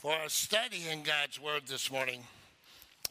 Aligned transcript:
For 0.00 0.12
our 0.12 0.30
study 0.30 0.88
in 0.90 1.02
God's 1.02 1.38
Word 1.38 1.64
this 1.66 1.92
morning, 1.92 2.24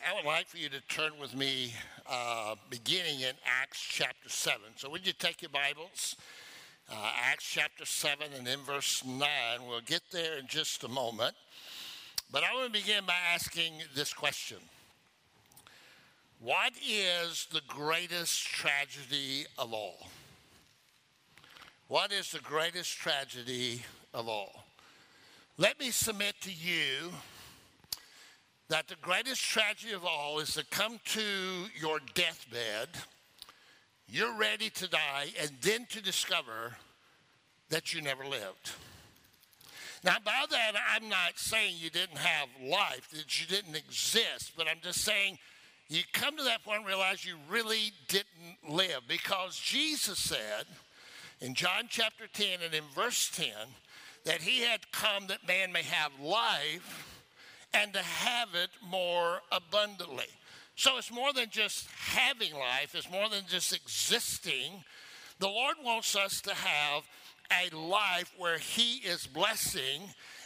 I 0.04 0.16
would 0.16 0.26
like 0.26 0.48
for 0.48 0.58
you 0.58 0.70
to 0.70 0.82
turn 0.88 1.12
with 1.22 1.36
me 1.36 1.72
uh, 2.10 2.56
beginning 2.72 3.20
in 3.20 3.34
Acts 3.62 3.80
chapter 3.80 4.28
7. 4.28 4.60
So, 4.76 4.90
would 4.90 5.06
you 5.06 5.14
take 5.14 5.44
your 5.44 5.52
Bibles? 5.52 6.16
Uh, 6.92 7.12
Acts 7.32 7.48
chapter 7.48 7.86
7 7.86 8.30
and 8.36 8.48
in 8.48 8.62
verse 8.62 9.06
9. 9.06 9.20
We'll 9.68 9.82
get 9.82 10.02
there 10.12 10.40
in 10.40 10.48
just 10.48 10.84
a 10.84 10.88
moment. 10.88 11.36
But 12.32 12.42
I 12.44 12.56
want 12.56 12.74
to 12.74 12.80
begin 12.82 13.06
by 13.06 13.18
asking 13.36 13.74
this 13.94 14.12
question 14.12 14.58
What 16.40 16.74
is 16.84 17.46
the 17.52 17.62
greatest 17.68 18.48
tragedy 18.48 19.46
of 19.60 19.74
all? 19.74 20.08
What 21.88 22.12
is 22.12 22.32
the 22.32 22.40
greatest 22.40 22.98
tragedy 22.98 23.84
of 24.12 24.28
all? 24.28 24.64
Let 25.60 25.78
me 25.78 25.92
submit 25.92 26.36
to 26.44 26.54
you 26.54 27.12
that 28.70 28.88
the 28.88 28.96
greatest 29.02 29.42
tragedy 29.42 29.92
of 29.92 30.06
all 30.06 30.40
is 30.40 30.54
to 30.54 30.64
come 30.72 31.02
to 31.08 31.22
your 31.78 32.00
deathbed, 32.14 32.88
you're 34.08 34.38
ready 34.38 34.70
to 34.70 34.88
die, 34.88 35.34
and 35.38 35.52
then 35.60 35.86
to 35.90 36.02
discover 36.02 36.78
that 37.68 37.94
you 37.94 38.02
never 38.02 38.24
lived. 38.24 38.72
Now, 40.02 40.16
by 40.24 40.46
that, 40.50 40.72
I'm 40.96 41.10
not 41.10 41.38
saying 41.38 41.76
you 41.78 41.90
didn't 41.90 42.20
have 42.20 42.48
life, 42.64 43.10
that 43.10 43.42
you 43.42 43.46
didn't 43.46 43.76
exist, 43.76 44.54
but 44.56 44.66
I'm 44.66 44.80
just 44.82 45.02
saying 45.02 45.40
you 45.90 46.04
come 46.14 46.38
to 46.38 46.44
that 46.44 46.64
point 46.64 46.78
and 46.78 46.88
realize 46.88 47.26
you 47.26 47.36
really 47.50 47.92
didn't 48.08 48.70
live 48.70 49.02
because 49.10 49.60
Jesus 49.60 50.20
said 50.20 50.68
in 51.42 51.54
John 51.54 51.88
chapter 51.90 52.28
10 52.32 52.60
and 52.64 52.74
in 52.74 52.86
verse 52.96 53.30
10, 53.36 53.48
that 54.26 54.42
he 54.42 54.62
had 54.62 54.92
come 54.92 55.28
that 55.28 55.48
man 55.48 55.72
may 55.72 55.84
have 55.84 56.12
life 56.22 57.24
and 57.74 57.94
to 57.94 58.00
have 58.00 58.50
it 58.56 58.70
more 58.88 59.40
abundantly. 59.52 60.28
So 60.76 60.98
it's 60.98 61.12
more 61.12 61.34
than 61.34 61.50
just 61.50 61.88
having 61.92 62.54
life, 62.54 62.96
it's 62.96 63.12
more 63.12 63.30
than 63.30 63.44
just 63.48 63.74
existing. 63.74 64.84
The 65.40 65.48
Lord 65.48 65.76
wants 65.84 66.16
us 66.16 66.42
to 66.42 66.54
have 66.54 67.04
a 67.52 67.76
life 67.76 68.32
where 68.38 68.58
He 68.58 68.98
is 68.98 69.28
blessing. 69.28 70.02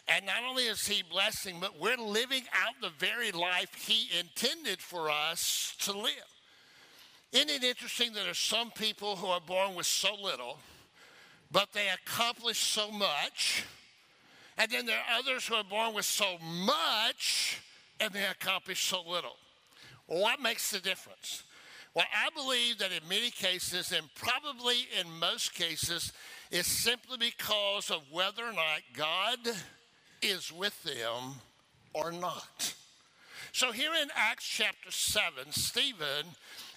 And 0.08 0.26
not 0.26 0.44
only 0.48 0.64
is 0.64 0.86
He 0.86 1.04
blessing, 1.04 1.58
but 1.60 1.80
we're 1.80 1.98
living 1.98 2.44
out 2.54 2.74
the 2.82 2.92
very 2.98 3.32
life 3.32 3.74
He 3.76 4.10
intended 4.20 4.80
for 4.80 5.10
us 5.10 5.76
to 5.80 5.92
live. 5.92 6.14
Isn't 7.32 7.50
it 7.50 7.64
interesting 7.64 8.14
that 8.14 8.24
there's 8.26 8.38
some 8.38 8.72
people 8.72 9.16
who 9.16 9.28
are 9.28 9.42
born 9.42 9.76
with 9.76 9.88
so 9.88 10.16
little? 10.22 10.60
But 11.54 11.72
they 11.72 11.88
accomplish 11.90 12.58
so 12.58 12.92
much. 12.92 13.64
And 14.58 14.70
then 14.70 14.86
there 14.86 14.98
are 14.98 15.20
others 15.20 15.48
who 15.48 15.56
are 15.56 15.64
born 15.64 15.94
with 15.94 16.06
so 16.06 16.38
much 16.40 17.62
and 18.00 18.12
they 18.12 18.26
accomplish 18.26 18.84
so 18.84 19.02
little. 19.08 19.38
Well, 20.08 20.22
what 20.22 20.42
makes 20.42 20.72
the 20.72 20.80
difference? 20.80 21.44
Well, 21.94 22.06
I 22.12 22.30
believe 22.36 22.80
that 22.80 22.92
in 22.92 23.08
many 23.08 23.30
cases, 23.30 23.92
and 23.92 24.10
probably 24.16 24.88
in 25.00 25.20
most 25.20 25.54
cases, 25.54 26.12
it's 26.50 26.68
simply 26.68 27.18
because 27.18 27.92
of 27.92 28.02
whether 28.12 28.44
or 28.44 28.52
not 28.52 28.82
God 28.94 29.38
is 30.24 30.52
with 30.52 30.82
them 30.84 31.36
or 31.94 32.12
not. 32.12 32.74
So, 33.52 33.72
here 33.72 33.92
in 34.02 34.10
Acts 34.16 34.48
chapter 34.48 34.90
7, 34.90 35.52
Stephen 35.52 36.26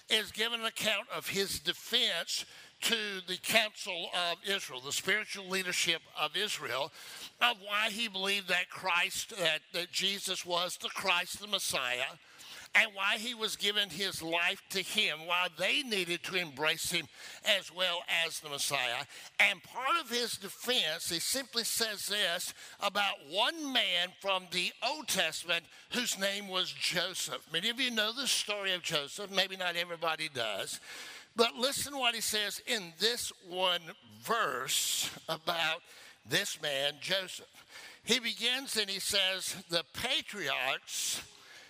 is 0.07 0.31
given 0.31 0.59
an 0.59 0.67
account 0.67 1.07
of 1.15 1.27
his 1.27 1.59
defense 1.59 2.45
to 2.81 2.95
the 3.27 3.37
council 3.37 4.09
of 4.29 4.37
Israel, 4.47 4.81
the 4.83 4.91
spiritual 4.91 5.47
leadership 5.47 6.01
of 6.19 6.35
Israel, 6.35 6.91
of 7.41 7.57
why 7.65 7.89
he 7.89 8.07
believed 8.07 8.47
that 8.49 8.69
Christ, 8.69 9.31
that, 9.37 9.61
that 9.73 9.91
Jesus 9.91 10.45
was 10.45 10.77
the 10.77 10.89
Christ, 10.89 11.39
the 11.39 11.47
Messiah, 11.47 12.17
and 12.75 12.91
why 12.93 13.17
he 13.17 13.33
was 13.33 13.55
given 13.55 13.89
his 13.89 14.21
life 14.21 14.61
to 14.69 14.81
him, 14.81 15.19
why 15.25 15.47
they 15.57 15.81
needed 15.81 16.21
to 16.23 16.35
embrace 16.35 16.91
him 16.91 17.07
as 17.57 17.73
well 17.73 18.03
as 18.25 18.39
the 18.39 18.49
Messiah. 18.49 19.03
And 19.39 19.63
part 19.63 19.99
of 20.01 20.09
his 20.09 20.37
defense, 20.37 21.09
he 21.09 21.19
simply 21.19 21.63
says 21.63 22.07
this 22.07 22.53
about 22.79 23.15
one 23.29 23.73
man 23.73 24.09
from 24.19 24.43
the 24.51 24.71
Old 24.87 25.07
Testament 25.07 25.65
whose 25.91 26.19
name 26.19 26.47
was 26.47 26.71
Joseph. 26.71 27.41
Many 27.51 27.69
of 27.69 27.79
you 27.79 27.89
know 27.89 28.11
the 28.13 28.27
story 28.27 28.73
of 28.73 28.83
Joseph, 28.83 29.31
maybe 29.31 29.57
not 29.57 29.75
everybody 29.75 30.29
does. 30.31 30.79
But 31.37 31.55
listen 31.55 31.95
what 31.95 32.15
he 32.15 32.21
says 32.21 32.63
in 32.65 32.93
this 32.99 33.31
one 33.47 33.81
verse 34.23 35.11
about 35.29 35.81
this 36.27 36.59
man, 36.61 36.93
Joseph. 36.99 37.45
He 38.03 38.19
begins 38.19 38.75
and 38.75 38.89
he 38.89 38.99
says, 38.99 39.55
The 39.69 39.83
patriarchs 39.93 41.21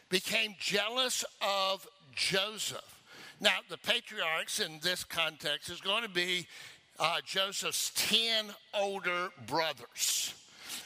became 0.09 0.55
jealous 0.57 1.25
of 1.41 1.85
Joseph. 2.15 3.01
Now, 3.41 3.57
the 3.69 3.77
patriarchs 3.77 4.61
in 4.61 4.79
this 4.81 5.03
context 5.03 5.69
is 5.69 5.81
going 5.81 6.03
to 6.03 6.09
be 6.09 6.47
uh, 6.97 7.17
Joseph's 7.25 7.91
10 7.95 8.45
older 8.73 9.29
brothers. 9.47 10.26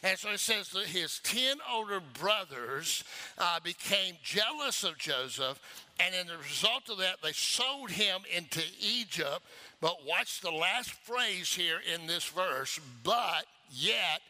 And 0.04 0.18
so 0.18 0.30
it 0.32 0.40
says 0.40 0.70
that 0.70 0.88
his 0.88 1.20
10 1.20 1.58
older 1.72 2.02
brothers 2.20 3.04
uh, 3.38 3.60
became 3.60 4.16
jealous 4.24 4.84
of 4.84 4.98
Joseph 4.98 5.60
and 6.04 6.16
in 6.16 6.28
the 6.28 6.38
result 6.38 6.90
of 6.90 6.98
that, 6.98 7.22
they 7.22 7.32
sold 7.32 7.92
him 7.92 8.22
into 8.36 8.62
Egypt. 8.80 9.42
But 9.82 10.06
watch 10.06 10.42
the 10.42 10.52
last 10.52 10.92
phrase 10.92 11.54
here 11.54 11.80
in 11.94 12.08
this 12.08 12.26
verse. 12.26 12.80
But 13.04 13.46
yet 13.72 14.22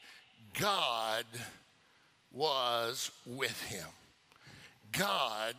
God 0.60 1.26
was 2.34 3.12
with 3.26 3.62
him. 3.64 3.88
God 4.92 5.56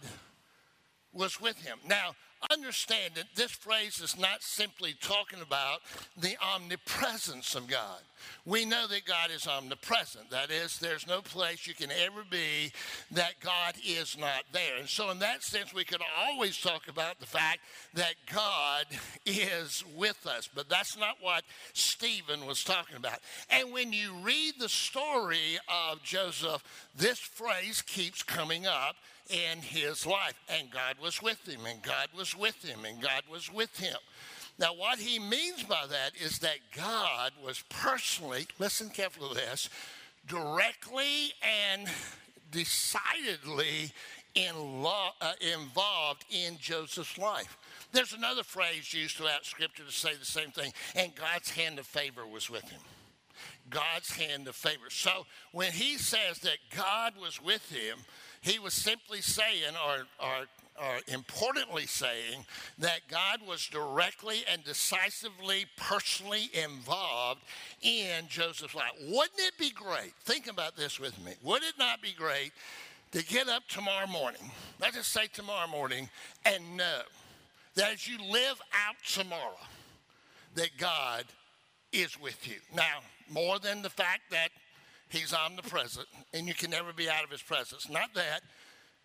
was 1.12 1.41
with 1.41 1.56
him. 1.65 1.78
Now, 1.87 2.15
understand 2.50 3.14
that 3.14 3.34
this 3.34 3.50
phrase 3.50 4.00
is 4.00 4.19
not 4.19 4.42
simply 4.42 4.94
talking 5.00 5.41
about 5.41 5.80
the 6.16 6.36
omnipresence 6.54 7.54
of 7.54 7.66
God. 7.66 8.00
We 8.44 8.64
know 8.64 8.86
that 8.86 9.04
God 9.04 9.30
is 9.34 9.47
omnipresent. 9.47 10.30
That 10.30 10.50
is, 10.50 10.78
there's 10.78 11.06
no 11.06 11.20
place 11.20 11.66
you 11.66 11.75
can 11.75 11.91
ever 11.91 12.22
be 12.28 12.72
that 13.12 13.41
God 13.41 13.75
is 13.86 14.16
not 14.19 14.44
there. 14.53 14.76
And 14.78 14.88
so, 14.88 15.10
in 15.10 15.19
that 15.20 15.42
sense, 15.42 15.75
we 15.75 15.84
could 15.84 16.03
always 16.19 16.60
talk 16.60 16.88
about 16.88 17.20
the 17.20 17.26
fact 17.26 17.60
that 17.94 18.14
God 18.32 18.86
is 19.26 19.84
with 19.97 20.26
us. 20.26 20.48
But 20.53 20.69
that's 20.69 20.97
not 20.97 21.16
what 21.20 21.44
Stephen 21.72 22.47
was 22.47 22.64
talking 22.64 22.97
about. 22.97 23.19
And 23.50 23.72
when 23.72 23.92
you 23.92 24.12
read 24.22 24.54
the 24.59 24.69
story 24.69 25.59
of 25.69 26.03
Joseph, 26.03 26.62
this 26.97 27.19
phrase 27.19 27.82
keeps 27.82 28.22
coming 28.22 28.66
up 28.66 28.97
in 29.32 29.59
his 29.59 30.06
life. 30.06 30.34
And 30.48 30.70
God 30.70 30.97
was 31.03 31.22
with 31.22 31.47
him, 31.48 31.60
and 31.66 31.82
God 31.82 32.09
was 32.16 32.37
with 32.37 32.62
him, 32.62 32.84
and 32.84 33.00
God 33.00 33.22
was 33.31 33.53
with 33.53 33.78
him. 33.78 33.97
Now, 34.59 34.75
what 34.75 34.98
he 34.98 35.19
means 35.19 35.62
by 35.62 35.87
that 35.88 36.12
is 36.20 36.38
that 36.41 36.59
God 36.76 37.32
was 37.42 37.65
personally, 37.69 38.47
listen 38.59 38.91
carefully 38.91 39.31
to 39.31 39.34
this, 39.34 39.71
directly 40.28 41.32
and 41.42 41.88
decidedly 42.50 43.92
in 44.34 44.54
uh, 44.84 45.32
involved 45.41 46.25
in 46.31 46.56
Joseph's 46.59 47.19
life. 47.19 47.56
There's 47.92 48.12
another 48.12 48.42
phrase 48.42 48.92
used 48.94 49.16
throughout 49.16 49.44
Scripture 49.44 49.84
to 49.84 49.92
say 49.92 50.15
the 50.15 50.25
same 50.25 50.50
thing, 50.50 50.72
and 50.94 51.15
God's 51.15 51.50
hand 51.50 51.78
of 51.78 51.87
favor 51.87 52.26
was 52.26 52.48
with 52.48 52.69
him. 52.69 52.81
God's 53.69 54.12
hand 54.12 54.48
of 54.48 54.54
favor. 54.54 54.91
So 54.91 55.26
when 55.53 55.72
he 55.72 55.97
says 55.97 56.38
that 56.41 56.59
God 56.75 57.15
was 57.21 57.42
with 57.42 57.71
him, 57.71 57.98
he 58.42 58.58
was 58.58 58.75
simply 58.75 59.20
saying, 59.20 59.75
or, 59.86 60.04
or, 60.20 60.47
or 60.76 60.98
importantly 61.08 61.86
saying, 61.86 62.44
that 62.78 63.00
God 63.08 63.38
was 63.47 63.66
directly 63.69 64.44
and 64.53 64.62
decisively, 64.64 65.66
personally 65.76 66.50
involved 66.53 67.41
in 67.82 68.26
Joseph's 68.28 68.75
life. 68.75 68.92
Wouldn't 69.00 69.38
it 69.38 69.56
be 69.58 69.70
great? 69.70 70.12
Think 70.25 70.48
about 70.48 70.76
this 70.76 70.98
with 70.98 71.19
me. 71.24 71.33
Would 71.44 71.62
it 71.62 71.74
not 71.78 72.03
be 72.03 72.12
great 72.12 72.53
to 73.12 73.24
get 73.24 73.48
up 73.48 73.62
tomorrow 73.68 74.06
morning, 74.06 74.50
let's 74.80 74.97
just 74.97 75.12
say 75.12 75.28
tomorrow 75.33 75.68
morning, 75.68 76.09
and 76.45 76.77
know 76.77 77.03
that 77.74 77.92
as 77.92 78.09
you 78.09 78.18
live 78.30 78.60
out 78.86 78.97
tomorrow, 79.06 79.59
that 80.54 80.71
God 80.78 81.24
is 81.92 82.18
with 82.21 82.48
you. 82.48 82.56
Now, 82.74 82.98
more 83.30 83.59
than 83.59 83.83
the 83.83 83.91
fact 83.91 84.22
that 84.30 84.48
He's 85.12 85.34
omnipresent 85.34 86.06
and 86.32 86.48
you 86.48 86.54
can 86.54 86.70
never 86.70 86.94
be 86.94 87.10
out 87.10 87.22
of 87.22 87.30
his 87.30 87.42
presence. 87.42 87.91
Not 87.91 88.14
that, 88.14 88.41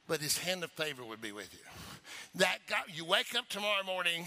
but 0.08 0.22
his 0.22 0.38
hand 0.38 0.64
of 0.64 0.72
favor 0.72 1.04
would 1.04 1.22
be 1.22 1.34
with 1.34 1.54
you. 1.54 1.60
That 2.36 2.60
God, 2.70 2.84
you 2.94 3.04
wake 3.04 3.36
up 3.36 3.50
tomorrow 3.50 3.84
morning 3.84 4.26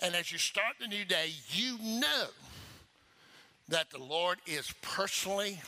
and 0.00 0.14
as 0.14 0.32
you 0.32 0.38
start 0.38 0.76
the 0.80 0.88
new 0.88 1.04
day, 1.04 1.32
you 1.50 1.76
know 1.82 2.28
that 3.68 3.90
the 3.90 4.02
Lord 4.02 4.38
is 4.46 4.72
personally, 4.80 5.60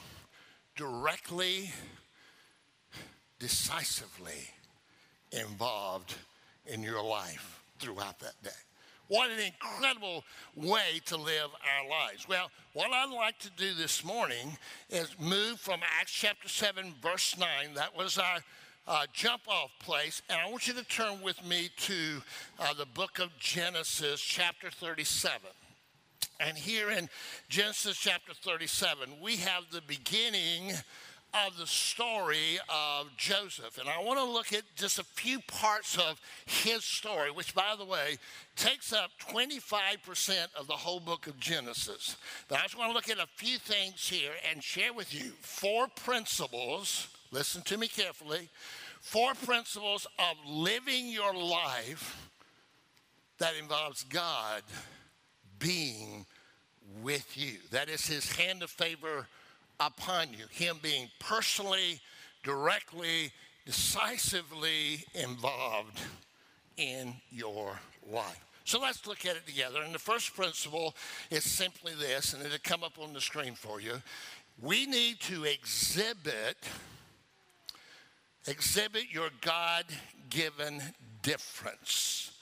directly, 0.76 1.72
decisively 3.38 4.48
involved 5.30 6.14
in 6.64 6.82
your 6.82 7.02
life 7.02 7.62
throughout 7.78 8.18
that 8.20 8.42
day. 8.42 8.50
What 9.08 9.30
an 9.30 9.38
incredible 9.40 10.22
way 10.54 11.00
to 11.06 11.16
live 11.16 11.48
our 11.62 11.88
lives. 11.88 12.28
Well, 12.28 12.50
what 12.74 12.92
I'd 12.92 13.10
like 13.10 13.38
to 13.38 13.50
do 13.56 13.72
this 13.72 14.04
morning 14.04 14.58
is 14.90 15.16
move 15.18 15.58
from 15.58 15.80
Acts 15.98 16.12
chapter 16.12 16.46
7, 16.46 16.92
verse 17.02 17.34
9. 17.38 17.48
That 17.74 17.96
was 17.96 18.18
our 18.18 18.40
uh, 18.86 19.06
jump 19.14 19.42
off 19.48 19.70
place. 19.80 20.20
And 20.28 20.38
I 20.38 20.50
want 20.50 20.68
you 20.68 20.74
to 20.74 20.84
turn 20.84 21.22
with 21.22 21.42
me 21.42 21.70
to 21.78 22.22
uh, 22.60 22.74
the 22.74 22.84
book 22.84 23.18
of 23.18 23.30
Genesis, 23.38 24.20
chapter 24.20 24.70
37. 24.70 25.40
And 26.40 26.58
here 26.58 26.90
in 26.90 27.08
Genesis 27.48 27.96
chapter 27.96 28.34
37, 28.34 29.08
we 29.22 29.36
have 29.36 29.64
the 29.72 29.82
beginning 29.86 30.72
of 31.34 31.56
the 31.58 31.66
story 31.66 32.58
of 32.68 33.14
Joseph. 33.16 33.78
And 33.78 33.88
I 33.88 34.02
want 34.02 34.18
to 34.18 34.24
look 34.24 34.52
at 34.52 34.62
just 34.76 34.98
a 34.98 35.04
few 35.04 35.40
parts 35.40 35.96
of 35.98 36.20
his 36.46 36.84
story, 36.84 37.30
which, 37.30 37.54
by 37.54 37.74
the 37.76 37.84
way, 37.84 38.16
takes 38.56 38.92
up 38.92 39.10
25% 39.30 40.46
of 40.58 40.66
the 40.66 40.72
whole 40.72 41.00
book 41.00 41.26
of 41.26 41.38
Genesis. 41.38 42.16
But 42.48 42.58
I 42.58 42.62
just 42.62 42.78
want 42.78 42.90
to 42.90 42.94
look 42.94 43.10
at 43.10 43.18
a 43.18 43.28
few 43.36 43.58
things 43.58 44.08
here 44.08 44.32
and 44.50 44.62
share 44.62 44.92
with 44.92 45.14
you 45.14 45.32
four 45.40 45.86
principles. 45.88 47.08
Listen 47.30 47.62
to 47.62 47.76
me 47.76 47.88
carefully. 47.88 48.48
Four 49.00 49.34
principles 49.34 50.06
of 50.18 50.36
living 50.46 51.08
your 51.08 51.34
life 51.34 52.28
that 53.38 53.54
involves 53.60 54.02
God 54.04 54.62
being 55.58 56.26
with 57.02 57.36
you. 57.36 57.58
That 57.70 57.88
is 57.88 58.06
his 58.06 58.32
hand 58.32 58.62
of 58.62 58.70
favor 58.70 59.26
upon 59.80 60.32
you, 60.32 60.44
Him 60.50 60.78
being 60.82 61.08
personally, 61.18 62.00
directly, 62.42 63.32
decisively 63.66 65.04
involved 65.14 66.00
in 66.76 67.14
your 67.30 67.78
life. 68.10 68.44
So 68.64 68.80
let's 68.80 69.06
look 69.06 69.24
at 69.24 69.36
it 69.36 69.46
together. 69.46 69.80
And 69.82 69.94
the 69.94 69.98
first 69.98 70.34
principle 70.34 70.94
is 71.30 71.44
simply 71.44 71.92
this, 71.98 72.34
and 72.34 72.44
it'll 72.44 72.58
come 72.62 72.84
up 72.84 72.98
on 72.98 73.12
the 73.12 73.20
screen 73.20 73.54
for 73.54 73.80
you. 73.80 74.02
We 74.60 74.86
need 74.86 75.20
to 75.20 75.44
exhibit 75.44 76.56
exhibit 78.46 79.04
your 79.10 79.28
God-given 79.42 80.80
difference 81.22 82.37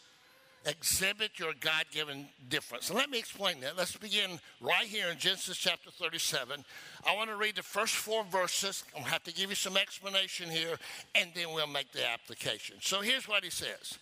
exhibit 0.66 1.38
your 1.38 1.52
God 1.60 1.84
given 1.92 2.26
difference. 2.48 2.90
And 2.90 2.98
let 2.98 3.08
me 3.08 3.18
explain 3.18 3.60
that. 3.60 3.76
Let's 3.76 3.96
begin 3.96 4.40
right 4.60 4.86
here 4.86 5.08
in 5.08 5.18
Genesis 5.18 5.56
chapter 5.56 5.90
37. 5.90 6.64
I 7.06 7.14
want 7.14 7.30
to 7.30 7.36
read 7.36 7.56
the 7.56 7.62
first 7.62 7.94
four 7.94 8.24
verses. 8.24 8.84
I'll 8.96 9.04
have 9.04 9.22
to 9.24 9.32
give 9.32 9.50
you 9.50 9.56
some 9.56 9.76
explanation 9.76 10.50
here, 10.50 10.76
and 11.14 11.30
then 11.34 11.52
we'll 11.54 11.66
make 11.66 11.92
the 11.92 12.08
application. 12.08 12.76
So 12.80 13.00
here's 13.00 13.28
what 13.28 13.44
he 13.44 13.50
says. 13.50 13.98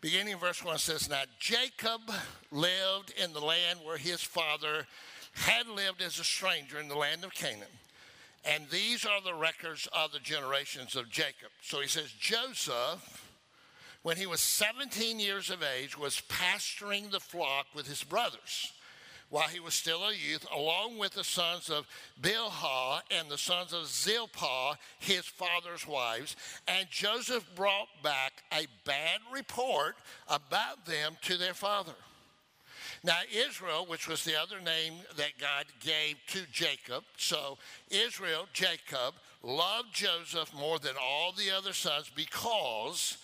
Beginning 0.00 0.34
in 0.34 0.38
verse 0.38 0.64
1 0.64 0.78
says, 0.78 1.08
Now 1.08 1.22
Jacob 1.38 2.00
lived 2.50 3.14
in 3.22 3.32
the 3.32 3.40
land 3.40 3.78
where 3.84 3.96
his 3.96 4.20
father 4.20 4.86
had 5.34 5.66
lived 5.68 6.02
as 6.02 6.18
a 6.18 6.24
stranger 6.24 6.78
in 6.78 6.88
the 6.88 6.96
land 6.96 7.24
of 7.24 7.32
Canaan. 7.32 7.68
And 8.44 8.64
these 8.70 9.06
are 9.06 9.22
the 9.22 9.34
records 9.34 9.88
of 9.92 10.12
the 10.12 10.18
generations 10.18 10.96
of 10.96 11.08
Jacob. 11.08 11.50
So 11.62 11.80
he 11.80 11.86
says, 11.86 12.10
Joseph 12.18 13.21
when 14.02 14.16
he 14.16 14.26
was 14.26 14.40
17 14.40 15.20
years 15.20 15.50
of 15.50 15.62
age, 15.62 15.96
was 15.98 16.20
pasturing 16.22 17.10
the 17.10 17.20
flock 17.20 17.66
with 17.74 17.86
his 17.86 18.02
brothers 18.02 18.72
while 19.32 19.48
he 19.48 19.60
was 19.60 19.72
still 19.72 20.04
a 20.04 20.12
youth, 20.12 20.46
along 20.54 20.98
with 20.98 21.14
the 21.14 21.24
sons 21.24 21.70
of 21.70 21.86
Bilhah 22.20 23.00
and 23.10 23.30
the 23.30 23.38
sons 23.38 23.72
of 23.72 23.86
Zilpah, 23.86 24.76
his 24.98 25.24
father's 25.24 25.86
wives. 25.88 26.36
And 26.68 26.86
Joseph 26.90 27.48
brought 27.56 27.88
back 28.02 28.42
a 28.52 28.66
bad 28.84 29.20
report 29.32 29.96
about 30.28 30.84
them 30.84 31.16
to 31.22 31.38
their 31.38 31.54
father. 31.54 31.94
Now, 33.02 33.20
Israel, 33.34 33.86
which 33.88 34.06
was 34.06 34.22
the 34.22 34.38
other 34.38 34.60
name 34.60 34.94
that 35.16 35.38
God 35.40 35.64
gave 35.80 36.16
to 36.28 36.40
Jacob, 36.52 37.02
so 37.16 37.56
Israel, 37.90 38.46
Jacob, 38.52 39.14
loved 39.42 39.94
Joseph 39.94 40.52
more 40.54 40.78
than 40.78 40.94
all 41.00 41.32
the 41.32 41.50
other 41.50 41.72
sons 41.72 42.10
because 42.14 43.16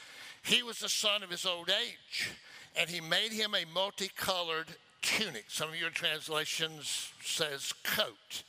he 0.43 0.63
was 0.63 0.79
the 0.79 0.89
son 0.89 1.23
of 1.23 1.31
his 1.31 1.47
old 1.47 1.71
age, 1.71 2.31
and 2.77 2.89
he 2.89 3.01
made 3.01 3.33
him 3.33 3.55
a 3.55 3.65
multicolored 3.73 4.69
tunic. 5.03 5.45
Some 5.49 5.71
of 5.71 5.81
your 5.81 5.91
translations 5.91 7.13
says 7.23 7.73
coat. 7.83 8.43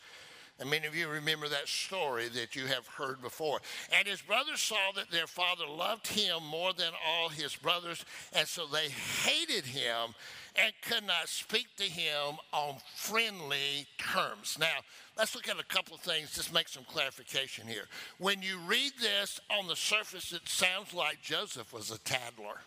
And 0.60 0.70
many 0.70 0.88
of 0.88 0.96
you 0.96 1.08
remember 1.08 1.48
that 1.48 1.70
story 1.70 2.28
that 2.30 2.54
you 2.56 2.66
have 2.66 2.86
heard 2.86 3.22
before. 3.22 3.60
And 3.98 4.06
his 4.06 4.22
brothers 4.22 4.60
saw 4.60 4.92
that 4.96 5.10
their 5.10 5.28
father 5.28 5.66
loved 5.66 6.08
him 6.08 6.44
more 6.44 6.74
than 6.74 6.92
all 7.08 7.30
his 7.30 7.56
brothers, 7.56 8.04
and 8.34 8.46
so 8.46 8.68
they 8.68 8.90
hated 8.90 9.66
him 9.66 10.14
and 10.56 10.74
could 10.82 11.06
not 11.06 11.28
speak 11.28 11.68
to 11.78 11.84
him 11.84 12.38
on 12.52 12.78
friendly 12.96 13.86
terms. 13.98 14.58
Now, 14.60 14.78
let's 15.18 15.36
look 15.36 15.48
at 15.48 15.60
a 15.60 15.66
couple 15.66 15.96
of 15.96 16.02
things, 16.02 16.34
just 16.36 16.54
make 16.54 16.68
some 16.68 16.84
clarification 16.86 17.68
here. 17.68 17.86
When 18.18 18.42
you 18.42 18.60
read 18.66 18.92
this 19.00 19.40
on 19.50 19.68
the 19.68 19.76
surface, 19.76 20.32
it 20.32 20.48
sounds 20.48 20.94
like 20.94 21.22
Joseph 21.22 21.74
was 21.74 21.92
a 21.92 22.00
tattler. 22.00 22.62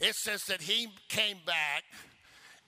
It 0.00 0.14
says 0.14 0.44
that 0.46 0.62
he 0.62 0.88
came 1.08 1.36
back 1.44 1.84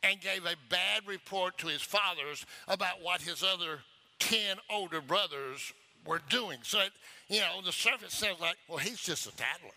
and 0.02 0.20
gave 0.20 0.44
a 0.44 0.56
bad 0.68 1.06
report 1.06 1.58
to 1.58 1.68
his 1.68 1.82
fathers 1.82 2.44
about 2.68 3.02
what 3.02 3.22
his 3.22 3.42
other 3.42 3.78
10 4.18 4.56
older 4.70 5.00
brothers 5.00 5.72
were 6.06 6.20
doing. 6.28 6.58
So, 6.62 6.80
it, 6.80 6.90
you 7.28 7.40
know, 7.40 7.62
the 7.64 7.72
surface 7.72 8.14
sounds 8.14 8.40
like, 8.40 8.56
well, 8.68 8.78
he's 8.78 9.00
just 9.00 9.26
a 9.26 9.36
tattler. 9.36 9.70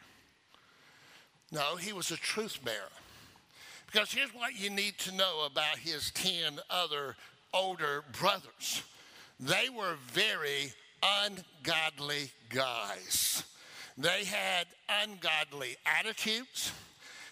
No, 1.51 1.75
he 1.75 1.93
was 1.93 2.11
a 2.11 2.17
truth 2.17 2.59
bearer. 2.63 2.89
Because 3.95 4.11
here's 4.11 4.33
what 4.33 4.59
you 4.59 4.69
need 4.69 4.97
to 4.97 5.15
know 5.15 5.47
about 5.49 5.77
his 5.77 6.11
10 6.11 6.59
other 6.69 7.15
older 7.53 8.03
brothers 8.19 8.83
they 9.39 9.69
were 9.69 9.95
very 10.11 10.73
ungodly 11.01 12.29
guys. 12.49 13.45
They 13.97 14.25
had 14.25 14.65
ungodly 14.89 15.77
attitudes. 15.85 16.73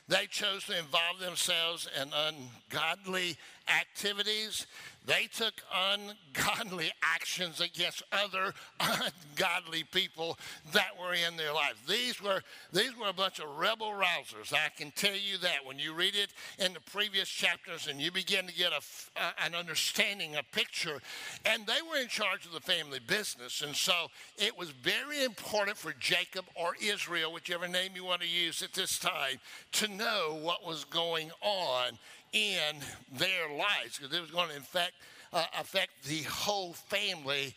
They 0.07 0.25
chose 0.27 0.63
to 0.65 0.80
involve 0.80 1.19
themselves 1.19 1.89
in 2.01 2.10
ungodly 2.13 3.36
activities. 3.68 4.65
They 5.05 5.27
took 5.33 5.61
ungodly 5.73 6.91
actions 7.03 7.59
against 7.59 8.03
other 8.11 8.53
ungodly 8.79 9.83
people 9.91 10.38
that 10.71 10.91
were 11.00 11.13
in 11.13 11.35
their 11.35 11.53
life. 11.53 11.75
These 11.88 12.21
were, 12.21 12.41
these 12.71 12.97
were 12.97 13.09
a 13.09 13.13
bunch 13.13 13.39
of 13.39 13.57
rebel 13.57 13.91
rousers. 13.91 14.53
I 14.53 14.69
can 14.75 14.91
tell 14.91 15.15
you 15.15 15.38
that. 15.39 15.65
When 15.65 15.77
you 15.77 15.94
read 15.94 16.15
it 16.15 16.29
in 16.57 16.73
the 16.73 16.79
previous 16.79 17.27
chapters 17.27 17.88
and 17.88 18.00
you 18.00 18.11
begin 18.11 18.47
to 18.47 18.53
get 18.53 18.71
a, 18.71 19.21
uh, 19.21 19.31
an 19.45 19.55
understanding, 19.55 20.35
a 20.35 20.44
picture, 20.44 21.01
and 21.45 21.65
they 21.65 21.79
were 21.89 22.01
in 22.01 22.07
charge 22.07 22.45
of 22.45 22.53
the 22.53 22.61
family 22.61 23.00
business. 23.05 23.61
And 23.61 23.75
so 23.75 24.07
it 24.38 24.57
was 24.57 24.69
very 24.69 25.24
important 25.24 25.77
for 25.77 25.93
Jacob 26.00 26.45
or 26.55 26.75
Israel, 26.81 27.33
whichever 27.33 27.67
name 27.67 27.91
you 27.95 28.05
want 28.05 28.22
to 28.22 28.27
use 28.27 28.62
at 28.62 28.74
this 28.74 28.98
time, 29.00 29.39
to 29.74 29.88
know 29.89 30.39
what 30.41 30.65
was 30.65 30.86
going 30.86 31.31
on 31.41 31.98
in 32.33 32.75
their 33.17 33.49
lives 33.49 33.97
because 33.97 34.15
it 34.15 34.21
was 34.21 34.31
going 34.31 34.49
to 34.49 34.57
affect, 34.57 34.93
uh, 35.31 35.45
affect 35.59 36.03
the 36.05 36.23
whole 36.23 36.73
family 36.73 37.53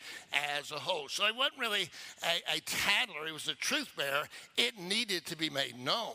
as 0.57 0.71
a 0.71 0.75
whole. 0.75 1.07
So 1.09 1.25
it 1.25 1.35
wasn't 1.35 1.59
really 1.59 1.89
a, 2.23 2.57
a 2.57 2.59
tattler, 2.61 3.25
he 3.25 3.31
was 3.31 3.47
a 3.47 3.55
truth 3.55 3.91
bearer. 3.97 4.23
It 4.55 4.79
needed 4.79 5.25
to 5.25 5.35
be 5.35 5.49
made 5.49 5.77
known. 5.77 6.13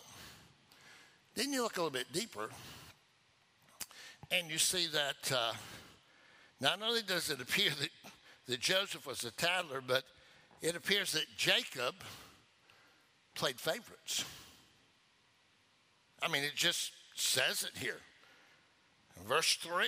Then 1.34 1.52
you 1.52 1.62
look 1.62 1.76
a 1.76 1.80
little 1.80 1.90
bit 1.90 2.12
deeper 2.12 2.48
and 4.30 4.50
you 4.50 4.58
see 4.58 4.86
that 4.86 5.32
uh, 5.34 5.52
not 6.60 6.80
only 6.82 7.02
does 7.02 7.30
it 7.30 7.40
appear 7.40 7.70
that, 7.80 7.90
that 8.46 8.60
Joseph 8.60 9.06
was 9.06 9.24
a 9.24 9.30
tattler, 9.32 9.82
but 9.86 10.04
it 10.62 10.76
appears 10.76 11.12
that 11.12 11.24
Jacob 11.36 11.94
played 13.34 13.58
favorites. 13.58 14.24
I 16.22 16.28
mean, 16.28 16.44
it 16.44 16.54
just 16.54 16.92
says 17.14 17.64
it 17.64 17.76
here. 17.78 17.98
Verse 19.28 19.56
3 19.56 19.86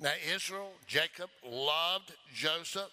Now 0.00 0.12
Israel, 0.34 0.72
Jacob, 0.86 1.30
loved 1.44 2.12
Joseph 2.34 2.90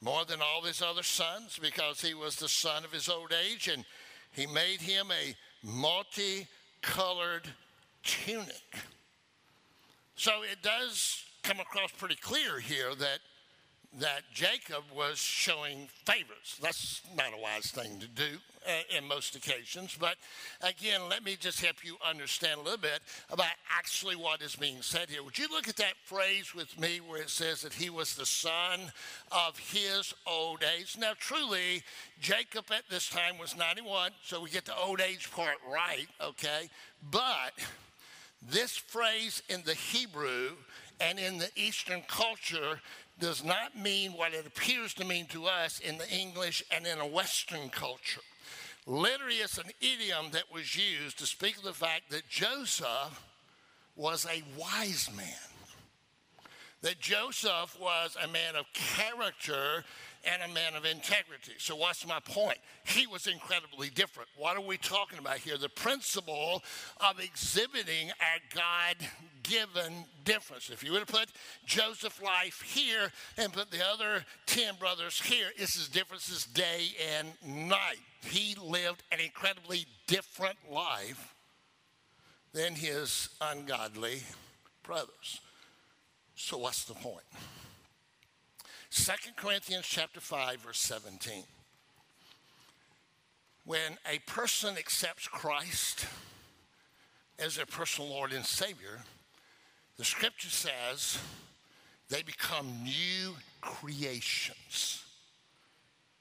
more 0.00 0.24
than 0.24 0.40
all 0.42 0.62
his 0.62 0.82
other 0.82 1.02
sons 1.02 1.58
because 1.60 2.00
he 2.00 2.14
was 2.14 2.36
the 2.36 2.48
son 2.48 2.84
of 2.84 2.92
his 2.92 3.08
old 3.08 3.32
age, 3.32 3.68
and 3.68 3.84
he 4.32 4.46
made 4.46 4.80
him 4.80 5.06
a 5.10 5.34
multicolored 5.64 7.48
tunic. 8.02 8.76
So 10.16 10.42
it 10.42 10.62
does 10.62 11.22
come 11.42 11.60
across 11.60 11.90
pretty 11.92 12.16
clear 12.16 12.58
here 12.58 12.94
that 12.96 13.20
that 13.98 14.22
Jacob 14.32 14.84
was 14.94 15.18
showing 15.18 15.88
favors. 16.06 16.56
That's 16.62 17.02
not 17.14 17.34
a 17.36 17.40
wise 17.40 17.70
thing 17.70 17.98
to 18.00 18.06
do 18.06 18.38
uh, 18.66 18.96
in 18.96 19.06
most 19.06 19.36
occasions. 19.36 19.96
But 20.00 20.16
again, 20.62 21.02
let 21.10 21.24
me 21.24 21.36
just 21.38 21.62
help 21.62 21.84
you 21.84 21.96
understand 22.06 22.60
a 22.60 22.62
little 22.62 22.78
bit 22.78 23.00
about 23.30 23.50
actually 23.70 24.16
what 24.16 24.40
is 24.40 24.56
being 24.56 24.80
said 24.80 25.10
here. 25.10 25.22
Would 25.22 25.38
you 25.38 25.46
look 25.50 25.68
at 25.68 25.76
that 25.76 25.94
phrase 26.04 26.54
with 26.54 26.78
me 26.80 27.00
where 27.06 27.20
it 27.20 27.28
says 27.28 27.60
that 27.62 27.74
he 27.74 27.90
was 27.90 28.14
the 28.14 28.24
son 28.24 28.80
of 29.30 29.58
his 29.58 30.14
old 30.26 30.64
age? 30.78 30.96
Now, 30.98 31.12
truly, 31.18 31.82
Jacob 32.18 32.64
at 32.70 32.88
this 32.88 33.10
time 33.10 33.36
was 33.38 33.56
91, 33.56 34.12
so 34.24 34.40
we 34.40 34.48
get 34.48 34.64
the 34.64 34.76
old 34.76 35.02
age 35.02 35.30
part 35.32 35.56
right, 35.70 36.08
okay? 36.22 36.70
But 37.10 37.52
this 38.50 38.76
phrase 38.76 39.42
in 39.50 39.62
the 39.64 39.74
Hebrew 39.74 40.52
and 41.00 41.18
in 41.18 41.38
the 41.38 41.50
Eastern 41.56 42.02
culture 42.06 42.80
does 43.18 43.44
not 43.44 43.76
mean 43.78 44.12
what 44.12 44.32
it 44.32 44.46
appears 44.46 44.94
to 44.94 45.04
mean 45.04 45.26
to 45.26 45.46
us 45.46 45.78
in 45.80 45.98
the 45.98 46.08
English 46.10 46.62
and 46.74 46.86
in 46.86 46.98
a 46.98 47.06
Western 47.06 47.68
culture. 47.68 48.22
Literally, 48.86 49.36
it's 49.36 49.58
an 49.58 49.70
idiom 49.80 50.30
that 50.32 50.52
was 50.52 50.76
used 50.76 51.18
to 51.18 51.26
speak 51.26 51.56
of 51.56 51.62
the 51.62 51.72
fact 51.72 52.10
that 52.10 52.28
Joseph 52.28 53.22
was 53.94 54.26
a 54.26 54.42
wise 54.58 55.08
man. 55.16 55.26
That 56.80 56.98
Joseph 56.98 57.78
was 57.80 58.16
a 58.22 58.26
man 58.26 58.56
of 58.56 58.64
character 58.72 59.84
and 60.24 60.42
a 60.42 60.54
man 60.54 60.74
of 60.74 60.84
integrity. 60.84 61.52
So, 61.58 61.76
what's 61.76 62.06
my 62.06 62.18
point? 62.20 62.58
He 62.84 63.06
was 63.06 63.28
incredibly 63.28 63.88
different. 63.90 64.28
What 64.36 64.56
are 64.56 64.62
we 64.62 64.78
talking 64.78 65.18
about 65.18 65.38
here? 65.38 65.56
The 65.56 65.68
principle 65.68 66.62
of 67.00 67.20
exhibiting 67.20 68.10
our 68.20 68.40
God 68.52 68.96
given 69.42 70.04
difference. 70.24 70.70
If 70.70 70.82
you 70.82 70.92
would 70.92 71.00
have 71.00 71.08
put 71.08 71.28
Joseph's 71.66 72.20
life 72.22 72.62
here 72.62 73.10
and 73.36 73.52
put 73.52 73.70
the 73.70 73.84
other 73.84 74.24
10 74.46 74.74
brothers 74.78 75.20
here, 75.20 75.46
it's 75.56 75.78
as 75.78 75.88
different 75.88 76.22
as 76.30 76.44
day 76.44 76.88
and 77.18 77.28
night. 77.68 78.00
He 78.22 78.56
lived 78.62 79.02
an 79.10 79.20
incredibly 79.20 79.86
different 80.06 80.56
life 80.70 81.34
than 82.52 82.74
his 82.74 83.28
ungodly 83.40 84.22
brothers. 84.82 85.40
So, 86.34 86.58
what's 86.58 86.84
the 86.84 86.94
point? 86.94 87.24
2 88.90 89.12
Corinthians 89.36 89.86
chapter 89.86 90.20
5 90.20 90.60
verse 90.60 90.80
17. 90.80 91.44
When 93.64 93.96
a 94.10 94.18
person 94.30 94.76
accepts 94.76 95.28
Christ 95.28 96.06
as 97.38 97.56
their 97.56 97.66
personal 97.66 98.10
Lord 98.10 98.32
and 98.32 98.44
Savior, 98.44 99.00
the 99.98 100.04
scripture 100.04 100.50
says 100.50 101.18
they 102.08 102.22
become 102.22 102.66
new 102.82 103.34
creations. 103.60 105.04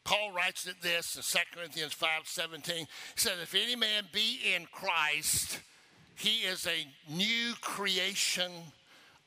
Paul 0.04 0.32
writes 0.32 0.66
it 0.66 0.82
this 0.82 1.16
in 1.16 1.22
2 1.22 1.38
Corinthians 1.56 1.94
5 1.94 2.10
17. 2.26 2.76
He 2.76 2.88
says, 3.16 3.34
If 3.42 3.56
any 3.56 3.76
man 3.76 4.06
be 4.12 4.40
in 4.56 4.66
Christ, 4.72 5.60
he 6.16 6.40
is 6.40 6.68
a 6.68 6.88
new 7.10 7.54
creation 7.62 8.52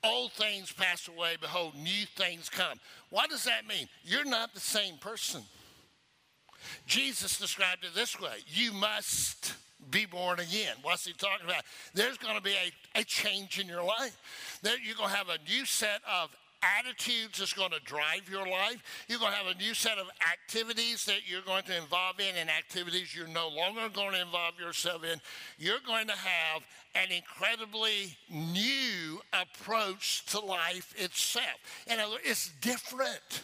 Old 0.04 0.32
things 0.32 0.70
pass 0.70 1.08
away, 1.08 1.36
behold, 1.40 1.74
new 1.76 2.04
things 2.14 2.50
come. 2.50 2.78
What 3.08 3.30
does 3.30 3.44
that 3.44 3.66
mean? 3.66 3.88
You're 4.02 4.26
not 4.26 4.52
the 4.52 4.60
same 4.60 4.98
person. 4.98 5.42
Jesus 6.86 7.38
described 7.38 7.84
it 7.84 7.94
this 7.94 8.20
way 8.20 8.36
you 8.46 8.72
must 8.72 9.54
be 9.90 10.06
born 10.06 10.40
again. 10.40 10.76
What's 10.82 11.06
he 11.06 11.12
talking 11.12 11.46
about? 11.46 11.62
There's 11.94 12.18
going 12.18 12.36
to 12.36 12.42
be 12.42 12.54
a, 12.54 13.00
a 13.00 13.04
change 13.04 13.58
in 13.58 13.66
your 13.66 13.84
life. 13.84 14.58
That 14.62 14.78
you're 14.84 14.96
going 14.96 15.10
to 15.10 15.16
have 15.16 15.28
a 15.28 15.38
new 15.48 15.64
set 15.64 16.00
of 16.10 16.34
attitudes 16.78 17.38
that's 17.38 17.52
going 17.52 17.70
to 17.70 17.80
drive 17.84 18.28
your 18.30 18.46
life. 18.46 18.82
You're 19.08 19.18
going 19.18 19.32
to 19.32 19.36
have 19.36 19.54
a 19.54 19.58
new 19.58 19.74
set 19.74 19.98
of 19.98 20.06
activities 20.32 21.04
that 21.04 21.28
you're 21.28 21.42
going 21.42 21.64
to 21.64 21.76
involve 21.76 22.20
in, 22.20 22.36
and 22.36 22.48
activities 22.48 23.14
you're 23.14 23.28
no 23.28 23.48
longer 23.48 23.88
going 23.92 24.12
to 24.12 24.22
involve 24.22 24.58
yourself 24.58 25.04
in. 25.04 25.20
You're 25.58 25.80
going 25.86 26.06
to 26.06 26.16
have 26.16 26.62
an 26.94 27.12
incredibly 27.12 28.16
new 28.30 29.20
approach 29.32 30.24
to 30.26 30.40
life 30.40 30.94
itself. 30.96 31.84
And 31.86 32.00
it's 32.24 32.50
different. 32.60 33.42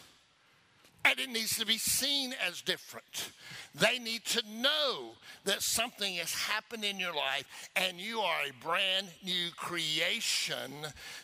And 1.03 1.19
it 1.19 1.29
needs 1.29 1.57
to 1.57 1.65
be 1.65 1.77
seen 1.77 2.33
as 2.47 2.61
different. 2.61 3.31
They 3.73 3.97
need 3.97 4.23
to 4.25 4.43
know 4.61 5.13
that 5.45 5.63
something 5.63 6.15
has 6.15 6.33
happened 6.33 6.83
in 6.83 6.99
your 6.99 7.15
life 7.15 7.69
and 7.75 7.99
you 7.99 8.19
are 8.19 8.37
a 8.47 8.63
brand 8.63 9.07
new 9.23 9.49
creation 9.57 10.71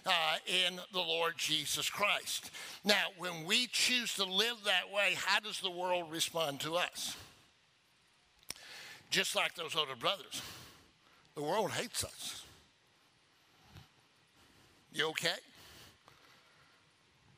uh, 0.06 0.36
in 0.48 0.80
the 0.94 1.00
Lord 1.00 1.34
Jesus 1.38 1.90
Christ. 1.90 2.50
Now, 2.84 3.06
when 3.20 3.46
we 3.46 3.68
choose 3.68 4.16
to 4.16 4.24
live 4.24 4.58
that 4.66 4.92
way, 4.92 5.14
how 5.16 5.40
does 5.42 5.60
the 5.60 5.70
world 5.70 6.12
respond 6.12 6.60
to 6.62 6.76
us? 6.76 7.16
Just 9.12 9.36
like 9.36 9.54
those 9.56 9.76
older 9.76 9.96
brothers, 9.96 10.42
the 11.36 11.44
world 11.44 11.72
hates 11.72 12.04
us. 12.04 12.44
You 14.92 15.10
okay? 15.10 15.30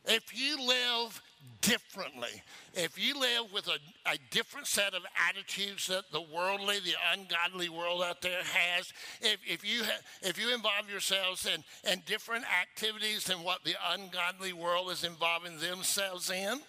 If 0.05 0.34
you 0.34 0.65
live 0.65 1.22
differently. 1.62 2.41
If 2.74 2.98
you 2.98 3.19
live 3.19 3.51
with 3.53 3.67
a, 3.67 3.77
a 4.10 4.17
different 4.31 4.67
set 4.67 4.93
of 4.93 5.01
attitudes 5.29 5.88
that 5.88 6.12
the 6.12 6.22
worldly, 6.22 6.79
the 6.79 6.96
ungodly 7.13 7.69
world 7.69 8.01
out 8.01 8.22
there 8.22 8.41
has, 8.43 8.93
if, 9.22 9.39
if, 9.46 9.65
you, 9.65 9.84
ha- 9.84 10.01
if 10.22 10.39
you 10.39 10.53
involve 10.53 10.89
yourselves 10.89 11.46
in, 11.46 11.63
in 11.91 12.01
different 12.05 12.46
activities 12.62 13.25
than 13.25 13.43
what 13.43 13.63
the 13.63 13.75
ungodly 13.91 14.53
world 14.53 14.91
is 14.91 15.03
involving 15.03 15.58
themselves 15.60 16.31
in, 16.31 16.60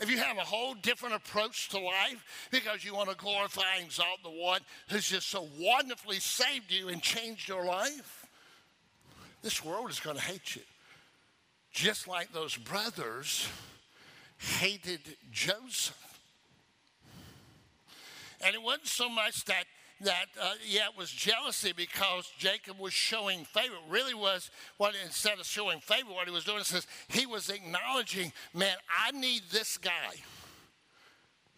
if 0.00 0.10
you 0.10 0.16
have 0.18 0.38
a 0.38 0.42
whole 0.42 0.74
different 0.74 1.14
approach 1.14 1.68
to 1.70 1.78
life 1.78 2.48
because 2.50 2.84
you 2.84 2.94
want 2.94 3.10
to 3.10 3.16
glorify 3.16 3.76
and 3.76 3.86
exalt 3.86 4.22
the 4.22 4.30
one 4.30 4.60
who's 4.88 5.08
just 5.08 5.28
so 5.28 5.46
wonderfully 5.58 6.20
saved 6.20 6.70
you 6.70 6.88
and 6.88 7.02
changed 7.02 7.48
your 7.48 7.66
life, 7.66 8.26
this 9.42 9.64
world 9.64 9.90
is 9.90 10.00
going 10.00 10.16
to 10.16 10.22
hate 10.22 10.56
you. 10.56 10.62
Just 11.72 12.08
like 12.08 12.32
those 12.32 12.56
brothers 12.56 13.46
hated 14.40 15.00
Joseph. 15.30 15.96
And 18.44 18.54
it 18.54 18.62
wasn't 18.62 18.86
so 18.86 19.08
much 19.08 19.44
that 19.44 19.64
that 20.02 20.26
uh, 20.40 20.52
yeah 20.66 20.86
it 20.86 20.96
was 20.96 21.10
jealousy 21.10 21.74
because 21.76 22.32
jacob 22.38 22.78
was 22.78 22.94
showing 22.94 23.44
favor. 23.44 23.74
It 23.74 23.92
really 23.92 24.14
was 24.14 24.50
what 24.78 24.94
instead 25.04 25.38
of 25.38 25.44
showing 25.44 25.80
favor 25.80 26.08
what 26.08 26.26
he 26.26 26.32
was 26.32 26.44
doing 26.44 26.60
is 26.60 26.86
he 27.08 27.26
was 27.26 27.50
acknowledging 27.50 28.32
man 28.54 28.76
i 29.06 29.10
need 29.10 29.42
this 29.52 29.76
guy 29.76 30.14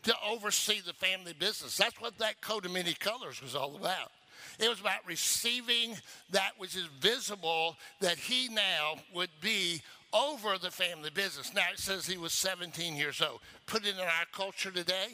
to 0.04 0.14
oversee 0.28 0.80
the 0.84 0.92
family 0.92 1.32
business. 1.32 1.76
That's 1.76 2.00
what 2.00 2.18
that 2.18 2.40
coat 2.40 2.66
of 2.66 2.72
many 2.72 2.94
colors 2.94 3.40
was 3.40 3.54
all 3.54 3.76
about. 3.76 4.10
It 4.58 4.68
was 4.68 4.80
about 4.80 5.06
receiving 5.06 5.96
that 6.30 6.52
which 6.58 6.76
is 6.76 6.86
visible 7.00 7.76
that 8.00 8.18
he 8.18 8.48
now 8.48 8.96
would 9.14 9.30
be 9.40 9.82
over 10.12 10.58
the 10.58 10.70
family 10.70 11.10
business. 11.10 11.54
Now 11.54 11.66
it 11.72 11.78
says 11.78 12.06
he 12.06 12.18
was 12.18 12.32
17 12.32 12.96
years 12.96 13.22
old. 13.22 13.40
Put 13.66 13.86
it 13.86 13.94
in 13.94 14.00
our 14.00 14.26
culture 14.32 14.70
today, 14.70 15.08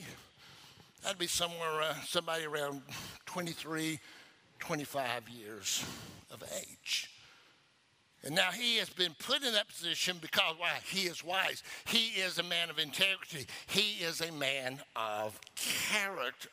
that'd 1.03 1.19
be 1.19 1.27
somewhere, 1.27 1.83
uh, 1.83 1.95
somebody 2.07 2.45
around 2.45 2.83
23, 3.27 3.99
25 4.59 5.29
years 5.29 5.85
of 6.33 6.43
age. 6.61 7.11
And 8.25 8.35
now 8.35 8.51
he 8.51 8.79
has 8.79 8.91
been 8.91 9.15
put 9.19 9.45
in 9.45 9.53
that 9.53 9.69
position 9.69 10.17
because 10.21 10.55
why? 10.59 10.79
He 10.85 11.03
is 11.03 11.23
wise. 11.23 11.63
He 11.87 12.21
is 12.21 12.39
a 12.39 12.43
man 12.43 12.69
of 12.69 12.79
integrity. 12.79 13.47
He 13.69 14.05
is 14.05 14.21
a 14.21 14.33
man 14.33 14.81
of 14.97 15.39
character. 15.55 16.49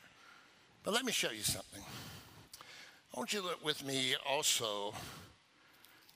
But 0.84 0.94
let 0.94 1.04
me 1.04 1.10
show 1.10 1.32
you 1.32 1.42
something. 1.42 1.82
I 3.14 3.18
want 3.18 3.32
you 3.32 3.40
to 3.40 3.46
look 3.46 3.64
with 3.64 3.84
me 3.84 4.14
also 4.28 4.94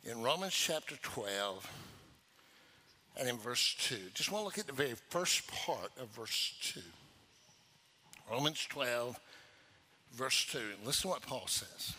in 0.04 0.22
Romans 0.22 0.54
chapter 0.54 0.96
12 1.02 1.68
and 3.18 3.28
in 3.28 3.38
verse 3.38 3.76
2. 3.80 3.96
Just 4.14 4.30
want 4.30 4.42
to 4.42 4.44
look 4.46 4.58
at 4.58 4.66
the 4.66 4.72
very 4.72 4.94
first 5.08 5.46
part 5.48 5.90
of 6.00 6.08
verse 6.08 6.54
2. 6.74 6.80
Romans 8.30 8.66
12, 8.68 9.18
verse 10.12 10.46
2. 10.50 10.58
Listen 10.84 11.02
to 11.02 11.08
what 11.08 11.22
Paul 11.22 11.46
says. 11.46 11.94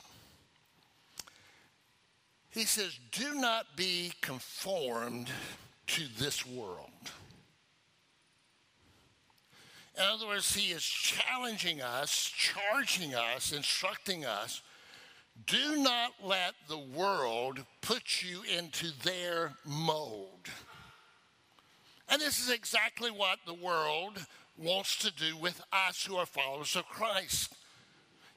He 2.50 2.64
says, 2.64 2.98
Do 3.12 3.36
not 3.36 3.76
be 3.76 4.12
conformed 4.22 5.30
to 5.88 6.04
this 6.18 6.46
world. 6.46 6.90
In 9.98 10.04
other 10.04 10.28
words, 10.28 10.56
he 10.56 10.72
is 10.72 10.84
challenging 10.84 11.82
us, 11.82 12.32
charging 12.36 13.14
us, 13.14 13.52
instructing 13.52 14.26
us 14.26 14.62
do 15.48 15.78
not 15.78 16.14
let 16.24 16.54
the 16.68 16.78
world 16.78 17.66
put 17.82 18.22
you 18.22 18.42
into 18.44 18.92
their 19.04 19.54
mold. 19.66 20.31
And 22.12 22.22
this 22.22 22.40
is 22.40 22.52
exactly 22.52 23.10
what 23.10 23.40
the 23.48 23.54
world 23.54 24.24
wants 24.58 24.98
to 25.00 25.12
do 25.12 25.36
with 25.38 25.60
us 25.74 26.06
who 26.06 26.18
are 26.18 26.26
followers 26.28 26.76
of 26.76 26.86
Christ. 26.86 27.56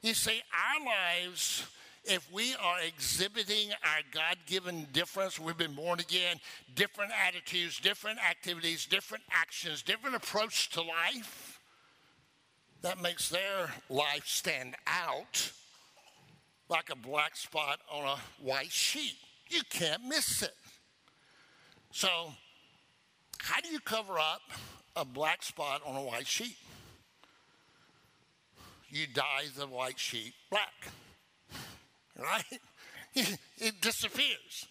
You 0.01 0.15
see, 0.15 0.41
our 0.53 0.85
lives 0.85 1.67
if 2.07 2.31
we 2.31 2.53
are 2.61 2.81
exhibiting 2.81 3.71
our 3.83 4.01
God 4.11 4.37
given 4.45 4.87
difference, 4.93 5.39
we've 5.39 5.57
been 5.57 5.73
born 5.73 5.99
again, 5.99 6.37
different 6.75 7.11
attitudes, 7.25 7.79
different 7.79 8.19
activities, 8.19 8.85
different 8.85 9.23
actions, 9.31 9.81
different 9.81 10.15
approach 10.15 10.69
to 10.71 10.81
life, 10.81 11.59
that 12.81 13.01
makes 13.01 13.29
their 13.29 13.71
life 13.89 14.27
stand 14.27 14.75
out 14.85 15.51
like 16.69 16.89
a 16.91 16.95
black 16.95 17.35
spot 17.35 17.79
on 17.91 18.05
a 18.05 18.17
white 18.39 18.71
sheet. 18.71 19.15
You 19.49 19.61
can't 19.69 20.03
miss 20.05 20.43
it. 20.43 20.53
So, 21.91 22.33
how 23.39 23.61
do 23.61 23.69
you 23.69 23.79
cover 23.79 24.17
up 24.17 24.41
a 24.95 25.05
black 25.05 25.43
spot 25.43 25.81
on 25.85 25.95
a 25.95 26.01
white 26.01 26.27
sheet? 26.27 26.57
You 28.89 29.07
dye 29.13 29.45
the 29.57 29.67
white 29.67 29.99
sheet 29.99 30.33
black, 30.49 30.91
right? 32.19 32.59
it 33.15 33.81
disappears. 33.81 34.67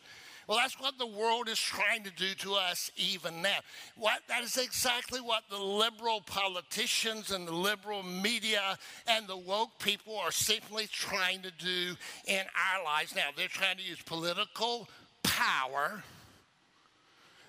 Well, 0.47 0.59
that's 0.59 0.79
what 0.79 0.99
the 0.99 1.07
world 1.07 1.49
is 1.49 1.59
trying 1.59 2.03
to 2.05 2.11
do 2.11 2.35
to 2.35 2.55
us 2.55 2.91
even 2.97 3.41
now. 3.41 3.59
What, 3.97 4.21
that 4.29 4.43
is 4.43 4.59
exactly 4.59 5.21
what 5.21 5.45
the 5.49 5.57
liberal 5.59 6.21
politicians 6.21 7.31
and 7.31 7.49
the 7.49 7.55
liberal 7.55 8.03
media 8.03 8.79
and 9.07 9.27
the 9.27 9.37
woke 9.37 9.79
people 9.79 10.19
are 10.19 10.33
simply 10.33 10.87
trying 10.87 11.41
to 11.43 11.51
do 11.51 11.97
in 12.27 12.43
our 12.75 12.85
lives 12.85 13.17
now. 13.17 13.29
They're 13.35 13.49
trying 13.49 13.79
to 13.79 13.83
use 13.83 14.03
political 14.03 14.89
power, 15.23 16.03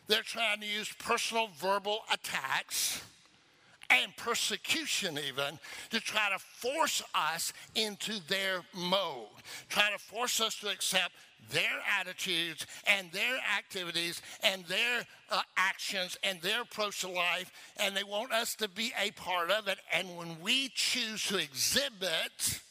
they're 0.07 0.21
trying 0.21 0.59
to 0.61 0.67
use 0.67 0.91
personal 0.99 1.49
verbal 1.59 1.99
attacks 2.11 3.01
and 3.89 4.15
persecution, 4.17 5.19
even, 5.19 5.59
to 5.91 5.99
try 5.99 6.29
to 6.31 6.39
force 6.39 7.03
us 7.13 7.53
into 7.75 8.19
their 8.27 8.61
mode, 8.73 9.27
try 9.69 9.91
to 9.91 9.99
force 9.99 10.41
us 10.41 10.55
to 10.55 10.69
accept 10.69 11.11
their 11.51 11.79
attitudes 11.99 12.65
and 12.87 13.11
their 13.11 13.37
activities 13.55 14.21
and 14.43 14.65
their 14.65 15.05
uh, 15.29 15.41
actions 15.57 16.17
and 16.23 16.41
their 16.41 16.61
approach 16.61 17.01
to 17.01 17.07
life, 17.07 17.51
and 17.77 17.95
they 17.95 18.03
want 18.03 18.31
us 18.31 18.55
to 18.55 18.67
be 18.67 18.91
a 18.99 19.11
part 19.11 19.51
of 19.51 19.67
it. 19.67 19.77
And 19.93 20.17
when 20.17 20.41
we 20.41 20.69
choose 20.73 21.25
to 21.27 21.37
exhibit 21.37 22.61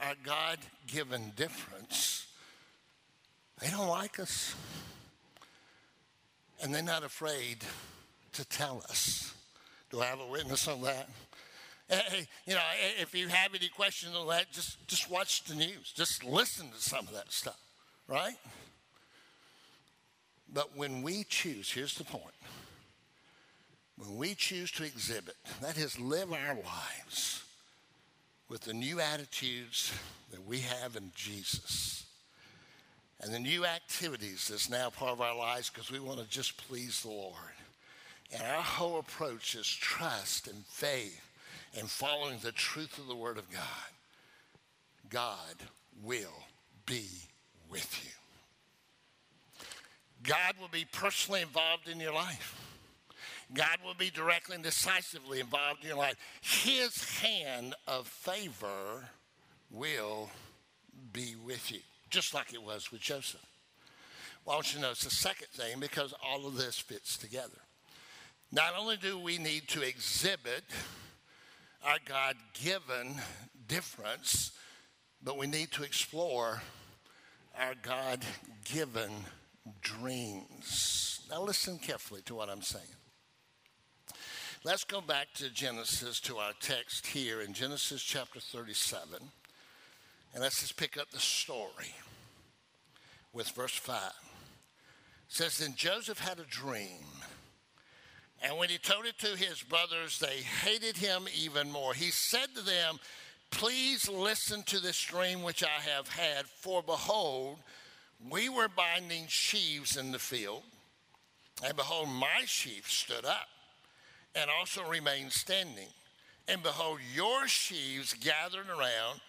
our 0.00 0.14
God 0.22 0.58
given 0.86 1.32
difference, 1.34 2.26
they 3.60 3.70
don't 3.70 3.88
like 3.88 4.20
us. 4.20 4.54
And 6.62 6.74
they're 6.74 6.82
not 6.82 7.04
afraid 7.04 7.58
to 8.32 8.44
tell 8.44 8.82
us. 8.88 9.34
Do 9.90 10.00
I 10.00 10.06
have 10.06 10.20
a 10.20 10.26
witness 10.26 10.66
on 10.68 10.82
that? 10.82 11.08
Hey, 11.88 12.26
you 12.46 12.54
know, 12.54 12.60
if 13.00 13.14
you 13.14 13.28
have 13.28 13.54
any 13.54 13.68
questions 13.68 14.16
on 14.16 14.26
that, 14.28 14.50
just, 14.50 14.86
just 14.88 15.10
watch 15.10 15.44
the 15.44 15.54
news. 15.54 15.92
Just 15.94 16.24
listen 16.24 16.70
to 16.70 16.80
some 16.80 17.06
of 17.06 17.12
that 17.12 17.30
stuff, 17.30 17.60
right? 18.08 18.34
But 20.52 20.76
when 20.76 21.02
we 21.02 21.24
choose, 21.28 21.70
here's 21.70 21.94
the 21.94 22.04
point. 22.04 22.24
When 23.96 24.16
we 24.16 24.34
choose 24.34 24.70
to 24.72 24.84
exhibit, 24.84 25.36
that 25.60 25.76
is, 25.76 26.00
live 26.00 26.32
our 26.32 26.54
lives 26.54 27.44
with 28.48 28.62
the 28.62 28.74
new 28.74 29.00
attitudes 29.00 29.92
that 30.30 30.44
we 30.44 30.60
have 30.60 30.96
in 30.96 31.12
Jesus 31.14 32.03
and 33.24 33.32
the 33.32 33.38
new 33.38 33.64
activities 33.64 34.48
that's 34.48 34.68
now 34.68 34.90
part 34.90 35.12
of 35.12 35.20
our 35.22 35.36
lives 35.36 35.70
because 35.70 35.90
we 35.90 35.98
want 35.98 36.20
to 36.20 36.28
just 36.28 36.58
please 36.68 37.02
the 37.02 37.08
Lord. 37.08 37.34
And 38.32 38.42
our 38.42 38.62
whole 38.62 38.98
approach 38.98 39.54
is 39.54 39.66
trust 39.66 40.46
and 40.46 40.64
faith 40.66 41.20
and 41.78 41.88
following 41.88 42.38
the 42.42 42.52
truth 42.52 42.98
of 42.98 43.06
the 43.08 43.16
Word 43.16 43.38
of 43.38 43.50
God, 43.50 43.60
God 45.08 45.56
will 46.02 46.44
be 46.86 47.06
with 47.70 48.04
you. 48.04 48.10
God 50.22 50.54
will 50.60 50.68
be 50.68 50.86
personally 50.92 51.42
involved 51.42 51.88
in 51.88 52.00
your 52.00 52.14
life. 52.14 52.60
God 53.52 53.78
will 53.84 53.94
be 53.94 54.10
directly 54.10 54.54
and 54.54 54.64
decisively 54.64 55.40
involved 55.40 55.82
in 55.82 55.88
your 55.88 55.98
life. 55.98 56.16
His 56.40 57.18
hand 57.20 57.74
of 57.86 58.06
favor 58.06 59.08
will 59.70 60.30
be 61.12 61.34
with 61.44 61.70
you, 61.70 61.80
just 62.14 62.32
like 62.32 62.54
it 62.54 62.62
was 62.62 62.92
with 62.92 63.00
Joseph. 63.00 63.44
Well, 64.44 64.54
I 64.54 64.56
want 64.58 64.72
you 64.72 64.78
to 64.78 64.86
notice 64.86 65.02
the 65.02 65.10
second 65.10 65.48
thing 65.48 65.80
because 65.80 66.14
all 66.24 66.46
of 66.46 66.56
this 66.56 66.78
fits 66.78 67.16
together. 67.16 67.58
Not 68.52 68.74
only 68.78 68.96
do 68.96 69.18
we 69.18 69.36
need 69.36 69.66
to 69.68 69.82
exhibit 69.82 70.62
our 71.84 71.96
God 72.06 72.36
given 72.62 73.16
difference, 73.66 74.52
but 75.24 75.36
we 75.36 75.48
need 75.48 75.72
to 75.72 75.82
explore 75.82 76.62
our 77.58 77.74
God 77.82 78.24
given 78.64 79.10
dreams. 79.82 81.20
Now, 81.28 81.42
listen 81.42 81.78
carefully 81.78 82.20
to 82.26 82.36
what 82.36 82.48
I'm 82.48 82.62
saying. 82.62 82.84
Let's 84.62 84.84
go 84.84 85.00
back 85.00 85.32
to 85.34 85.50
Genesis, 85.50 86.20
to 86.20 86.36
our 86.36 86.52
text 86.60 87.08
here 87.08 87.40
in 87.40 87.54
Genesis 87.54 88.02
chapter 88.02 88.38
37, 88.38 89.18
and 90.32 90.42
let's 90.42 90.60
just 90.60 90.76
pick 90.76 90.96
up 90.96 91.10
the 91.10 91.18
story 91.18 91.92
with 93.34 93.48
verse 93.50 93.76
5. 93.76 93.98
It 93.98 94.12
says, 95.28 95.58
Then 95.58 95.74
Joseph 95.76 96.18
had 96.18 96.38
a 96.38 96.44
dream 96.44 97.04
and 98.44 98.58
when 98.58 98.68
he 98.68 98.76
told 98.76 99.06
it 99.06 99.18
to 99.20 99.36
his 99.36 99.62
brothers, 99.62 100.18
they 100.18 100.36
hated 100.62 100.98
him 100.98 101.26
even 101.34 101.72
more. 101.72 101.94
He 101.94 102.10
said 102.10 102.54
to 102.54 102.60
them, 102.60 102.98
Please 103.50 104.06
listen 104.06 104.62
to 104.64 104.80
this 104.80 105.00
dream 105.00 105.42
which 105.42 105.64
I 105.64 105.80
have 105.80 106.08
had. 106.08 106.44
For 106.46 106.82
behold, 106.82 107.58
we 108.28 108.50
were 108.50 108.68
binding 108.68 109.24
sheaves 109.28 109.96
in 109.96 110.12
the 110.12 110.18
field, 110.18 110.62
and 111.64 111.74
behold, 111.74 112.08
my 112.08 112.42
sheaf 112.44 112.90
stood 112.90 113.24
up 113.24 113.48
and 114.34 114.50
also 114.50 114.82
remained 114.84 115.32
standing. 115.32 115.88
And 116.46 116.62
behold, 116.62 116.98
your 117.14 117.48
sheaves 117.48 118.12
gathered 118.12 118.68
around 118.68 119.20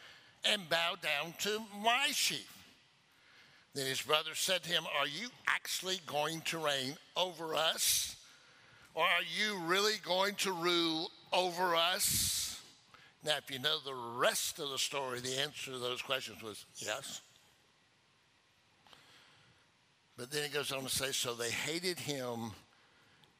and 0.44 0.68
bowed 0.68 1.02
down 1.02 1.36
to 1.40 1.62
my 1.82 2.08
sheaf. 2.12 2.52
Then 3.76 3.86
his 3.88 4.02
brothers 4.02 4.40
said 4.40 4.64
to 4.64 4.70
him, 4.70 4.86
Are 4.98 5.06
you 5.06 5.28
actually 5.48 6.00
going 6.08 6.42
to 6.42 6.58
reign 6.58 6.96
over 7.18 7.54
us? 7.54 8.16
Or 8.96 9.04
are 9.04 9.24
you 9.38 9.60
really 9.66 9.96
going 10.04 10.36
to 10.36 10.54
rule 10.54 11.12
over 11.34 11.76
us? 11.76 12.62
Now, 13.26 13.36
if 13.38 13.52
you 13.52 13.60
know 13.60 13.78
the 13.84 13.94
rest 14.18 14.60
of 14.60 14.70
the 14.70 14.78
story, 14.78 15.20
the 15.20 15.42
answer 15.42 15.72
to 15.72 15.78
those 15.78 16.02
questions 16.02 16.42
was 16.42 16.66
yes. 16.78 17.20
But 20.18 20.32
then 20.32 20.46
it 20.46 20.54
goes 20.54 20.72
on 20.72 20.84
to 20.84 20.90
say, 20.90 21.12
so 21.12 21.34
they 21.34 21.52
hated 21.52 22.00
him 22.00 22.52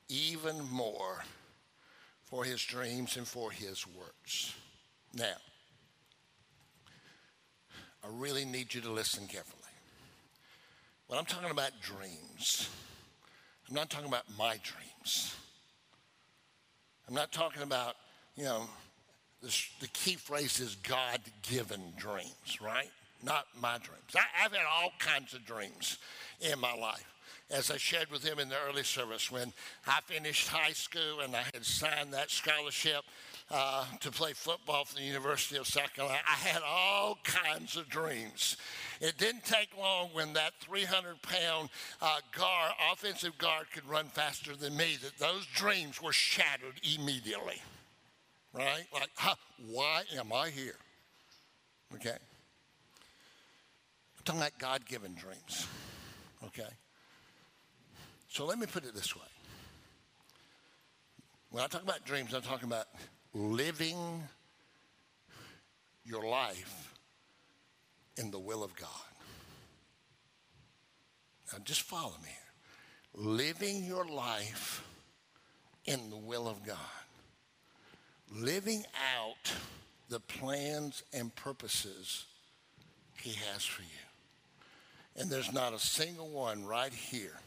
even 0.10 0.70
more 0.70 1.24
for 2.26 2.44
his 2.44 2.62
dreams 2.62 3.16
and 3.16 3.26
for 3.26 3.52
his 3.52 3.86
words. 3.88 4.54
Now, 5.14 5.38
I 8.04 8.08
really 8.12 8.44
need 8.44 8.74
you 8.74 8.82
to 8.82 8.92
listen 8.92 9.28
carefully. 9.28 9.65
When 11.08 11.20
I'm 11.20 11.26
talking 11.26 11.52
about 11.52 11.72
dreams, 11.82 12.70
I'm 13.70 13.76
not 13.76 13.90
talking 13.90 14.08
about 14.08 14.26
my 14.38 14.58
dreams. 14.64 15.36
I'm 17.08 17.14
not 17.14 17.32
talking 17.32 17.62
about, 17.62 17.96
you 18.36 18.46
know, 18.46 18.68
this, 19.44 19.70
the 19.80 19.88
key 19.90 20.16
phrase 20.16 20.60
is 20.60 20.76
God 20.76 21.20
given 21.44 21.82
dreams, 21.96 22.60
right? 22.60 22.90
Not 23.24 23.46
my 23.62 23.78
dreams. 23.78 24.16
I, 24.16 24.44
I've 24.44 24.52
had 24.52 24.66
all 24.66 24.92
kinds 24.98 25.36
of 25.36 25.46
dreams 25.46 26.00
in 26.42 26.60
my 26.60 26.74
life 26.76 27.06
as 27.52 27.70
I 27.70 27.78
shared 27.78 28.10
with 28.10 28.24
him 28.24 28.40
in 28.40 28.50
the 28.50 28.56
early 28.68 28.84
service 28.84 29.32
when 29.32 29.54
I 29.86 30.00
finished 30.06 30.48
high 30.48 30.72
school 30.72 31.20
and 31.24 31.36
I 31.36 31.44
had 31.54 31.64
signed 31.64 32.14
that 32.14 32.32
scholarship 32.32 33.04
uh, 33.52 33.86
to 34.00 34.12
play 34.12 34.34
football 34.34 34.86
for 34.86 34.96
the 34.96 35.04
University 35.04 35.58
of 35.58 35.68
South 35.68 35.94
Carolina. 35.94 36.20
I 36.28 36.36
had 36.36 36.62
all 36.66 37.20
kinds 37.24 37.78
of 37.78 37.88
dreams. 37.90 38.58
It 39.02 39.18
didn't 39.18 39.46
take 39.46 39.70
long 39.78 40.10
when 40.14 40.34
that 40.34 40.54
300 40.62 41.22
pound 41.22 41.70
uh, 42.02 42.20
guard, 42.32 42.72
offensive 42.92 43.38
guard, 43.38 43.68
could 43.72 43.88
run 43.88 44.08
faster 44.08 44.56
than 44.56 44.76
me, 44.76 44.98
that 45.04 45.18
those 45.20 45.46
dreams 45.54 46.02
were 46.02 46.14
shattered 46.14 46.80
immediately. 46.96 47.62
Right? 48.54 48.86
Like, 48.94 49.10
huh, 49.16 49.36
why 49.70 50.04
am 50.18 50.32
I 50.34 50.50
here? 50.50 50.78
Okay? 51.94 52.10
I'm 52.10 54.24
talking 54.24 54.42
about 54.42 54.58
God 54.58 54.86
given 54.86 55.14
dreams. 55.14 55.68
Okay? 56.46 56.70
So 58.30 58.46
let 58.46 58.58
me 58.58 58.66
put 58.66 58.86
it 58.86 58.96
this 58.96 59.16
way. 59.16 59.22
When 61.52 61.64
I 61.64 61.68
talk 61.68 61.84
about 61.84 62.06
dreams, 62.06 62.34
I'm 62.34 62.42
talking 62.42 62.68
about 62.68 62.88
living 63.36 64.24
your 66.06 66.26
life 66.26 66.94
in 68.18 68.32
the 68.32 68.40
will 68.40 68.64
of 68.64 68.76
God. 68.76 68.90
Now, 71.52 71.60
just 71.64 71.82
follow 71.82 72.16
me. 72.24 72.32
Living 73.14 73.84
your 73.84 74.06
life 74.06 74.84
in 75.86 76.10
the 76.10 76.18
will 76.18 76.48
of 76.48 76.66
God. 76.66 76.78
Living 78.34 78.84
out 79.18 79.52
the 80.10 80.20
plans 80.20 81.04
and 81.14 81.36
purposes 81.36 82.26
He 83.22 83.32
has 83.32 83.64
for 83.66 83.82
you. 83.82 85.20
And 85.22 85.30
there's 85.30 85.54
not 85.54 85.74
a 85.74 85.80
single 85.80 86.30
one 86.30 86.66
right 86.66 86.94
here 86.94 87.40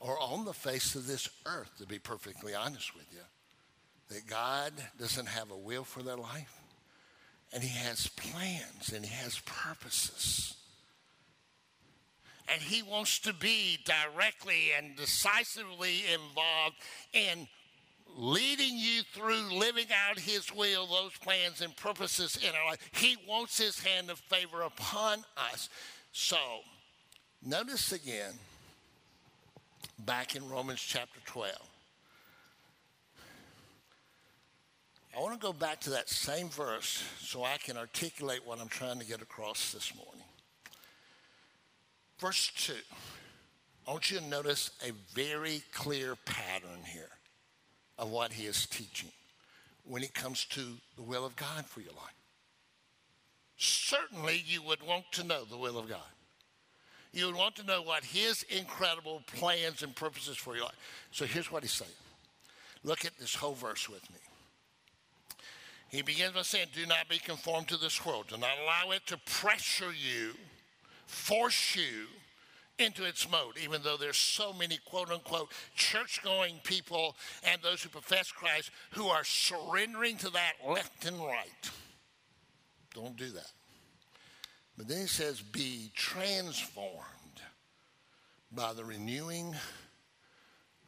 or 0.00 0.18
on 0.18 0.46
the 0.46 0.54
face 0.54 0.94
of 0.94 1.06
this 1.06 1.28
earth, 1.44 1.70
to 1.78 1.86
be 1.86 1.98
perfectly 1.98 2.54
honest 2.54 2.94
with 2.94 3.04
you, 3.12 3.20
that 4.10 4.26
God 4.26 4.72
doesn't 4.98 5.28
have 5.28 5.50
a 5.50 5.56
will 5.56 5.84
for 5.84 6.02
their 6.02 6.16
life. 6.16 6.60
And 7.52 7.62
He 7.62 7.76
has 7.78 8.08
plans 8.08 8.92
and 8.92 9.04
He 9.04 9.14
has 9.14 9.40
purposes. 9.40 10.56
And 12.52 12.60
He 12.60 12.82
wants 12.82 13.20
to 13.20 13.32
be 13.32 13.78
directly 13.84 14.72
and 14.76 14.96
decisively 14.96 16.02
involved 16.12 16.76
in 17.12 17.48
leading 18.16 18.76
you 18.76 19.02
through 19.12 19.56
living 19.56 19.86
out 20.08 20.18
His 20.18 20.52
will, 20.54 20.86
those 20.86 21.16
plans 21.22 21.60
and 21.60 21.74
purposes 21.76 22.36
in 22.42 22.50
our 22.54 22.70
life. 22.70 22.90
He 22.92 23.16
wants 23.28 23.58
His 23.58 23.82
hand 23.82 24.10
of 24.10 24.18
favor 24.18 24.62
upon 24.62 25.24
us. 25.52 25.68
So, 26.12 26.38
notice 27.44 27.92
again, 27.92 28.32
back 30.00 30.34
in 30.34 30.48
Romans 30.48 30.80
chapter 30.80 31.20
12. 31.26 31.69
I 35.16 35.20
want 35.20 35.38
to 35.38 35.44
go 35.44 35.52
back 35.52 35.80
to 35.80 35.90
that 35.90 36.08
same 36.08 36.48
verse 36.48 37.02
so 37.20 37.44
I 37.44 37.56
can 37.56 37.76
articulate 37.76 38.46
what 38.46 38.60
I'm 38.60 38.68
trying 38.68 39.00
to 39.00 39.04
get 39.04 39.20
across 39.20 39.72
this 39.72 39.92
morning. 39.94 40.24
Verse 42.18 42.52
2. 42.56 42.74
I 43.88 43.90
want 43.90 44.10
you 44.10 44.18
to 44.18 44.24
notice 44.26 44.70
a 44.86 44.92
very 45.14 45.62
clear 45.72 46.14
pattern 46.24 46.84
here 46.84 47.08
of 47.98 48.10
what 48.10 48.32
he 48.32 48.46
is 48.46 48.66
teaching 48.66 49.10
when 49.84 50.02
it 50.02 50.14
comes 50.14 50.44
to 50.46 50.60
the 50.96 51.02
will 51.02 51.26
of 51.26 51.34
God 51.34 51.66
for 51.66 51.80
your 51.80 51.92
life. 51.92 52.14
Certainly, 53.56 54.44
you 54.46 54.62
would 54.62 54.82
want 54.86 55.04
to 55.12 55.24
know 55.24 55.44
the 55.44 55.56
will 55.56 55.76
of 55.76 55.88
God. 55.88 55.98
You 57.12 57.26
would 57.26 57.34
want 57.34 57.56
to 57.56 57.66
know 57.66 57.82
what 57.82 58.04
his 58.04 58.44
incredible 58.44 59.22
plans 59.36 59.82
and 59.82 59.94
purposes 59.94 60.36
for 60.36 60.54
your 60.54 60.66
life. 60.66 61.08
So 61.10 61.26
here's 61.26 61.50
what 61.50 61.64
he's 61.64 61.72
saying. 61.72 61.90
Look 62.84 63.04
at 63.04 63.18
this 63.18 63.34
whole 63.34 63.54
verse 63.54 63.88
with 63.88 64.08
me. 64.12 64.20
He 65.90 66.02
begins 66.02 66.32
by 66.32 66.42
saying, 66.42 66.68
Do 66.72 66.86
not 66.86 67.08
be 67.08 67.18
conformed 67.18 67.68
to 67.68 67.76
this 67.76 68.04
world. 68.06 68.26
Do 68.28 68.36
not 68.36 68.50
allow 68.62 68.92
it 68.92 69.06
to 69.06 69.18
pressure 69.18 69.92
you, 69.92 70.34
force 71.06 71.76
you 71.76 72.06
into 72.78 73.04
its 73.04 73.30
mode, 73.30 73.58
even 73.62 73.82
though 73.82 73.96
there's 73.96 74.16
so 74.16 74.52
many 74.52 74.78
quote 74.84 75.10
unquote 75.10 75.52
church 75.74 76.22
going 76.22 76.60
people 76.64 77.16
and 77.44 77.60
those 77.60 77.82
who 77.82 77.88
profess 77.88 78.30
Christ 78.30 78.70
who 78.92 79.08
are 79.08 79.24
surrendering 79.24 80.16
to 80.18 80.30
that 80.30 80.52
left 80.66 81.04
and 81.06 81.18
right. 81.18 81.70
Don't 82.94 83.16
do 83.16 83.30
that. 83.32 83.50
But 84.78 84.88
then 84.88 85.02
he 85.02 85.06
says, 85.06 85.42
Be 85.42 85.90
transformed 85.94 87.04
by 88.52 88.72
the 88.72 88.84
renewing 88.84 89.54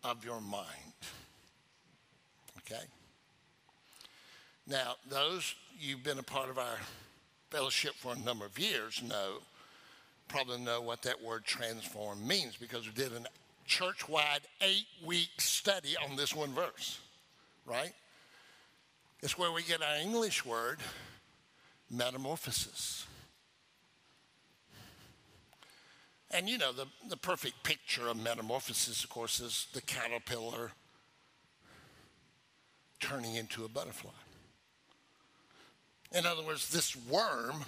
of 0.04 0.24
your 0.24 0.40
mind. 0.40 0.94
Okay? 2.58 2.84
Now, 4.66 4.94
those 5.08 5.54
you've 5.78 6.04
been 6.04 6.18
a 6.18 6.22
part 6.22 6.48
of 6.48 6.58
our 6.58 6.78
fellowship 7.50 7.94
for 7.94 8.12
a 8.12 8.18
number 8.18 8.46
of 8.46 8.58
years 8.58 9.02
know, 9.02 9.38
probably 10.28 10.58
know 10.58 10.80
what 10.80 11.02
that 11.02 11.22
word 11.22 11.44
transform 11.44 12.26
means 12.26 12.56
because 12.56 12.86
we 12.86 12.92
did 12.92 13.12
a 13.12 13.24
church 13.66 14.08
wide 14.08 14.40
eight 14.60 14.86
week 15.04 15.30
study 15.38 15.96
on 16.08 16.16
this 16.16 16.34
one 16.34 16.52
verse, 16.52 16.98
right? 17.66 17.92
It's 19.22 19.36
where 19.36 19.52
we 19.52 19.62
get 19.62 19.82
our 19.82 19.96
English 19.96 20.44
word 20.44 20.78
metamorphosis. 21.90 23.06
And 26.30 26.48
you 26.48 26.56
know, 26.56 26.72
the, 26.72 26.86
the 27.08 27.16
perfect 27.16 27.62
picture 27.62 28.08
of 28.08 28.16
metamorphosis, 28.16 29.04
of 29.04 29.10
course, 29.10 29.38
is 29.40 29.66
the 29.74 29.82
caterpillar 29.82 30.72
turning 33.00 33.34
into 33.34 33.64
a 33.64 33.68
butterfly. 33.68 34.10
In 36.14 36.26
other 36.26 36.42
words, 36.42 36.68
this 36.68 36.94
worm 36.94 37.64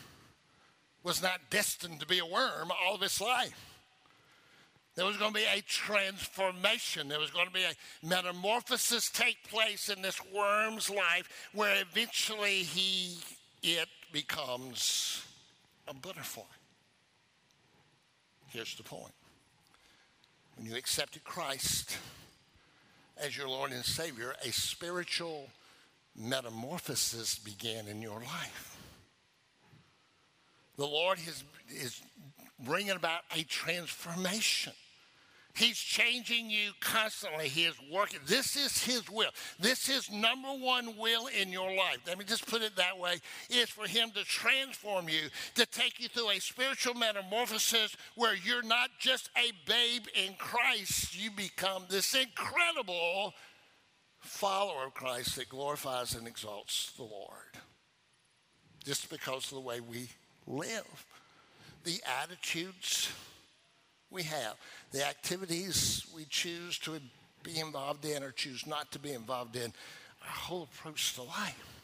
was 1.02 1.22
not 1.22 1.40
destined 1.50 2.00
to 2.00 2.06
be 2.06 2.18
a 2.18 2.26
worm 2.26 2.70
all 2.84 2.94
of 2.94 3.02
its 3.02 3.20
life. 3.20 3.74
There 4.96 5.04
was 5.04 5.16
going 5.16 5.32
to 5.32 5.38
be 5.38 5.46
a 5.46 5.60
transformation. 5.62 7.08
There 7.08 7.18
was 7.18 7.30
going 7.30 7.46
to 7.46 7.52
be 7.52 7.64
a 7.64 8.06
metamorphosis 8.06 9.10
take 9.10 9.48
place 9.48 9.88
in 9.88 10.02
this 10.02 10.20
worm's 10.32 10.88
life 10.88 11.28
where 11.52 11.82
eventually 11.82 12.62
he, 12.62 13.18
it 13.62 13.88
becomes 14.12 15.24
a 15.88 15.94
butterfly. 15.94 16.44
Here's 18.48 18.76
the 18.76 18.84
point 18.84 19.12
when 20.56 20.66
you 20.66 20.76
accepted 20.76 21.24
Christ 21.24 21.98
as 23.16 23.36
your 23.36 23.48
Lord 23.48 23.72
and 23.72 23.84
Savior, 23.84 24.34
a 24.44 24.52
spiritual 24.52 25.48
metamorphosis 26.16 27.38
began 27.38 27.86
in 27.86 28.00
your 28.02 28.20
life. 28.20 28.76
The 30.76 30.86
Lord 30.86 31.18
is, 31.18 31.44
is 31.68 32.00
bringing 32.58 32.90
about 32.90 33.20
a 33.36 33.42
transformation. 33.44 34.72
He's 35.54 35.78
changing 35.78 36.50
you 36.50 36.72
constantly. 36.80 37.46
He 37.46 37.64
is 37.64 37.76
working. 37.92 38.18
This 38.26 38.56
is 38.56 38.82
His 38.84 39.08
will. 39.08 39.30
This 39.60 39.88
is 39.88 40.10
number 40.10 40.48
one 40.48 40.96
will 40.98 41.28
in 41.28 41.50
your 41.50 41.68
life. 41.76 41.98
Let 42.08 42.18
me 42.18 42.24
just 42.24 42.44
put 42.48 42.60
it 42.60 42.74
that 42.74 42.98
way. 42.98 43.18
Is 43.48 43.68
for 43.68 43.86
Him 43.86 44.10
to 44.16 44.24
transform 44.24 45.08
you, 45.08 45.28
to 45.54 45.64
take 45.66 46.00
you 46.00 46.08
through 46.08 46.30
a 46.30 46.40
spiritual 46.40 46.94
metamorphosis 46.94 47.96
where 48.16 48.34
you're 48.34 48.64
not 48.64 48.90
just 48.98 49.30
a 49.36 49.52
babe 49.64 50.06
in 50.16 50.34
Christ. 50.38 51.16
You 51.16 51.30
become 51.30 51.84
this 51.88 52.16
incredible 52.16 53.32
follower 54.24 54.86
of 54.86 54.94
Christ 54.94 55.36
that 55.36 55.48
glorifies 55.48 56.14
and 56.14 56.26
exalts 56.26 56.92
the 56.96 57.04
Lord. 57.04 57.58
Just 58.84 59.10
because 59.10 59.44
of 59.44 59.56
the 59.56 59.60
way 59.60 59.80
we 59.80 60.08
live, 60.46 61.06
the 61.84 62.00
attitudes 62.22 63.10
we 64.10 64.22
have, 64.22 64.54
the 64.92 65.06
activities 65.06 66.06
we 66.14 66.24
choose 66.24 66.78
to 66.80 66.98
be 67.42 67.58
involved 67.58 68.04
in 68.04 68.22
or 68.22 68.30
choose 68.30 68.66
not 68.66 68.90
to 68.92 68.98
be 68.98 69.12
involved 69.12 69.56
in, 69.56 69.72
our 70.22 70.30
whole 70.30 70.62
approach 70.64 71.14
to 71.14 71.22
life. 71.22 71.80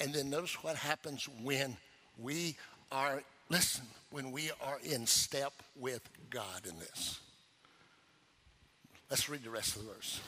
And 0.00 0.12
then 0.12 0.30
notice 0.30 0.62
what 0.64 0.74
happens 0.76 1.28
when 1.42 1.76
we 2.18 2.56
are, 2.90 3.22
listen, 3.48 3.84
when 4.10 4.32
we 4.32 4.50
are 4.60 4.78
in 4.82 5.06
step 5.06 5.52
with 5.76 6.02
God 6.28 6.66
in 6.68 6.76
this. 6.78 7.20
Let's 9.12 9.28
read 9.28 9.44
the 9.44 9.50
rest 9.50 9.76
of 9.76 9.84
the 9.84 9.92
verse. 9.92 10.22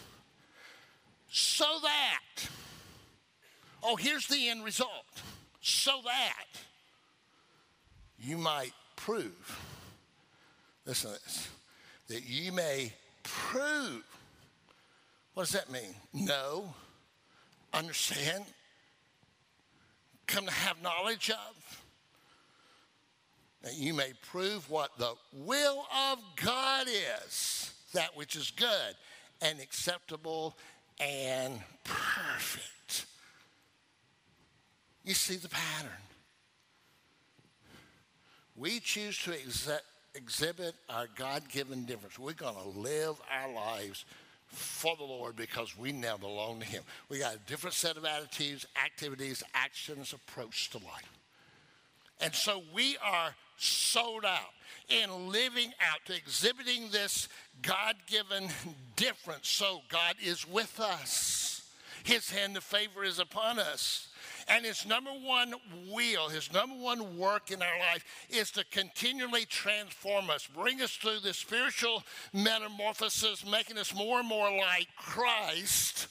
So 1.30 1.64
that, 1.80 2.48
oh, 3.82 3.96
here's 3.96 4.26
the 4.26 4.50
end 4.50 4.62
result. 4.62 5.22
So 5.62 6.02
that 6.04 6.44
you 8.18 8.36
might 8.36 8.74
prove, 8.94 9.58
listen 10.84 11.12
to 11.14 11.18
this, 11.24 11.48
that 12.08 12.28
you 12.28 12.52
may 12.52 12.92
prove. 13.22 14.04
What 15.32 15.44
does 15.44 15.52
that 15.52 15.72
mean? 15.72 15.94
Know, 16.12 16.74
understand, 17.72 18.44
come 20.26 20.44
to 20.44 20.52
have 20.52 20.82
knowledge 20.82 21.30
of. 21.30 21.82
That 23.62 23.78
you 23.78 23.94
may 23.94 24.12
prove 24.30 24.68
what 24.68 24.90
the 24.98 25.14
will 25.32 25.86
of 26.10 26.18
God 26.36 26.86
is, 26.86 27.70
that 27.94 28.16
which 28.16 28.36
is 28.36 28.52
good 28.52 28.94
and 29.42 29.60
acceptable 29.60 30.56
and 31.00 31.60
perfect. 31.82 33.06
You 35.04 35.14
see 35.14 35.36
the 35.36 35.48
pattern. 35.48 35.90
We 38.56 38.78
choose 38.80 39.18
to 39.24 39.32
ex- 39.32 39.68
exhibit 40.14 40.74
our 40.88 41.08
God 41.16 41.48
given 41.48 41.84
difference. 41.84 42.18
We're 42.18 42.32
going 42.32 42.54
to 42.54 42.78
live 42.78 43.16
our 43.30 43.52
lives 43.52 44.04
for 44.46 44.94
the 44.96 45.04
Lord 45.04 45.34
because 45.34 45.76
we 45.76 45.90
now 45.92 46.16
belong 46.16 46.60
to 46.60 46.66
Him. 46.66 46.82
We 47.08 47.18
got 47.18 47.34
a 47.34 47.38
different 47.46 47.74
set 47.74 47.96
of 47.96 48.04
attitudes, 48.04 48.66
activities, 48.82 49.42
actions, 49.54 50.12
approach 50.12 50.70
to 50.70 50.78
life. 50.78 51.12
And 52.20 52.32
so 52.32 52.62
we 52.72 52.96
are 53.04 53.34
sold 53.58 54.24
out 54.24 54.52
in 54.88 55.30
living 55.30 55.72
out, 55.80 56.00
to 56.06 56.16
exhibiting 56.16 56.90
this 56.90 57.28
God 57.62 57.96
given 58.06 58.48
difference. 58.96 59.48
So 59.48 59.80
God 59.88 60.16
is 60.22 60.46
with 60.48 60.80
us, 60.80 61.68
His 62.02 62.30
hand 62.30 62.56
of 62.56 62.64
favor 62.64 63.04
is 63.04 63.18
upon 63.18 63.58
us. 63.58 64.08
And 64.48 64.64
his 64.64 64.84
number 64.84 65.10
one 65.10 65.54
will, 65.90 66.28
his 66.28 66.52
number 66.52 66.76
one 66.76 67.16
work 67.16 67.50
in 67.50 67.62
our 67.62 67.78
life 67.78 68.04
is 68.28 68.50
to 68.52 68.64
continually 68.70 69.46
transform 69.46 70.28
us, 70.28 70.46
bring 70.46 70.82
us 70.82 70.92
through 70.92 71.20
this 71.20 71.38
spiritual 71.38 72.02
metamorphosis, 72.32 73.46
making 73.50 73.78
us 73.78 73.94
more 73.94 74.20
and 74.20 74.28
more 74.28 74.50
like 74.50 74.88
Christ. 74.98 76.08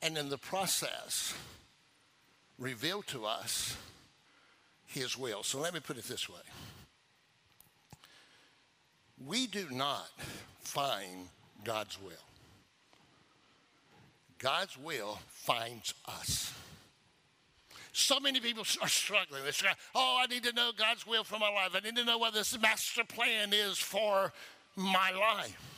And 0.00 0.16
in 0.16 0.30
the 0.30 0.38
process, 0.38 1.34
reveal 2.58 3.02
to 3.02 3.26
us 3.26 3.76
his 4.86 5.18
will. 5.18 5.42
So 5.42 5.58
let 5.58 5.74
me 5.74 5.80
put 5.80 5.98
it 5.98 6.04
this 6.04 6.28
way. 6.28 6.40
We 9.26 9.46
do 9.46 9.66
not 9.70 10.08
find 10.60 11.28
God's 11.64 12.00
will. 12.00 12.12
God's 14.38 14.78
will 14.78 15.18
finds 15.28 15.94
us. 16.06 16.52
So 17.92 18.20
many 18.20 18.38
people 18.38 18.64
are 18.80 18.88
struggling. 18.88 19.42
They're 19.42 19.52
struggling. 19.52 19.78
Oh, 19.94 20.18
I 20.22 20.26
need 20.26 20.44
to 20.44 20.52
know 20.52 20.70
God's 20.76 21.06
will 21.06 21.24
for 21.24 21.38
my 21.38 21.50
life. 21.50 21.70
I 21.74 21.80
need 21.80 21.96
to 21.96 22.04
know 22.04 22.18
what 22.18 22.32
this 22.32 22.56
master 22.60 23.02
plan 23.02 23.52
is 23.52 23.78
for 23.78 24.32
my 24.76 25.10
life. 25.10 25.77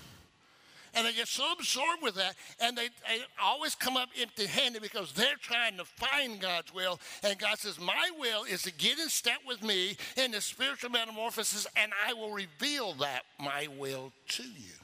And 0.95 1.07
they 1.07 1.13
get 1.13 1.29
so 1.29 1.53
absorbed 1.53 2.03
with 2.03 2.17
that, 2.17 2.35
and 2.61 2.77
they, 2.77 2.89
they 3.07 3.23
always 3.41 3.75
come 3.75 3.97
up 3.97 4.09
empty 4.21 4.47
handed 4.47 4.83
because 4.83 5.13
they're 5.13 5.37
trying 5.41 5.77
to 5.77 5.85
find 5.85 6.41
God's 6.41 6.75
will. 6.75 6.99
And 7.23 7.39
God 7.39 7.59
says, 7.59 7.79
My 7.79 8.11
will 8.19 8.45
is 8.45 8.63
to 8.63 8.73
get 8.73 8.99
in 8.99 9.09
step 9.09 9.39
with 9.47 9.63
me 9.63 9.97
in 10.17 10.33
the 10.33 10.41
spiritual 10.41 10.91
metamorphosis, 10.91 11.67
and 11.77 11.93
I 12.07 12.13
will 12.13 12.33
reveal 12.33 12.95
that, 12.95 13.23
my 13.39 13.69
will, 13.79 14.13
to 14.29 14.43
you. 14.43 14.75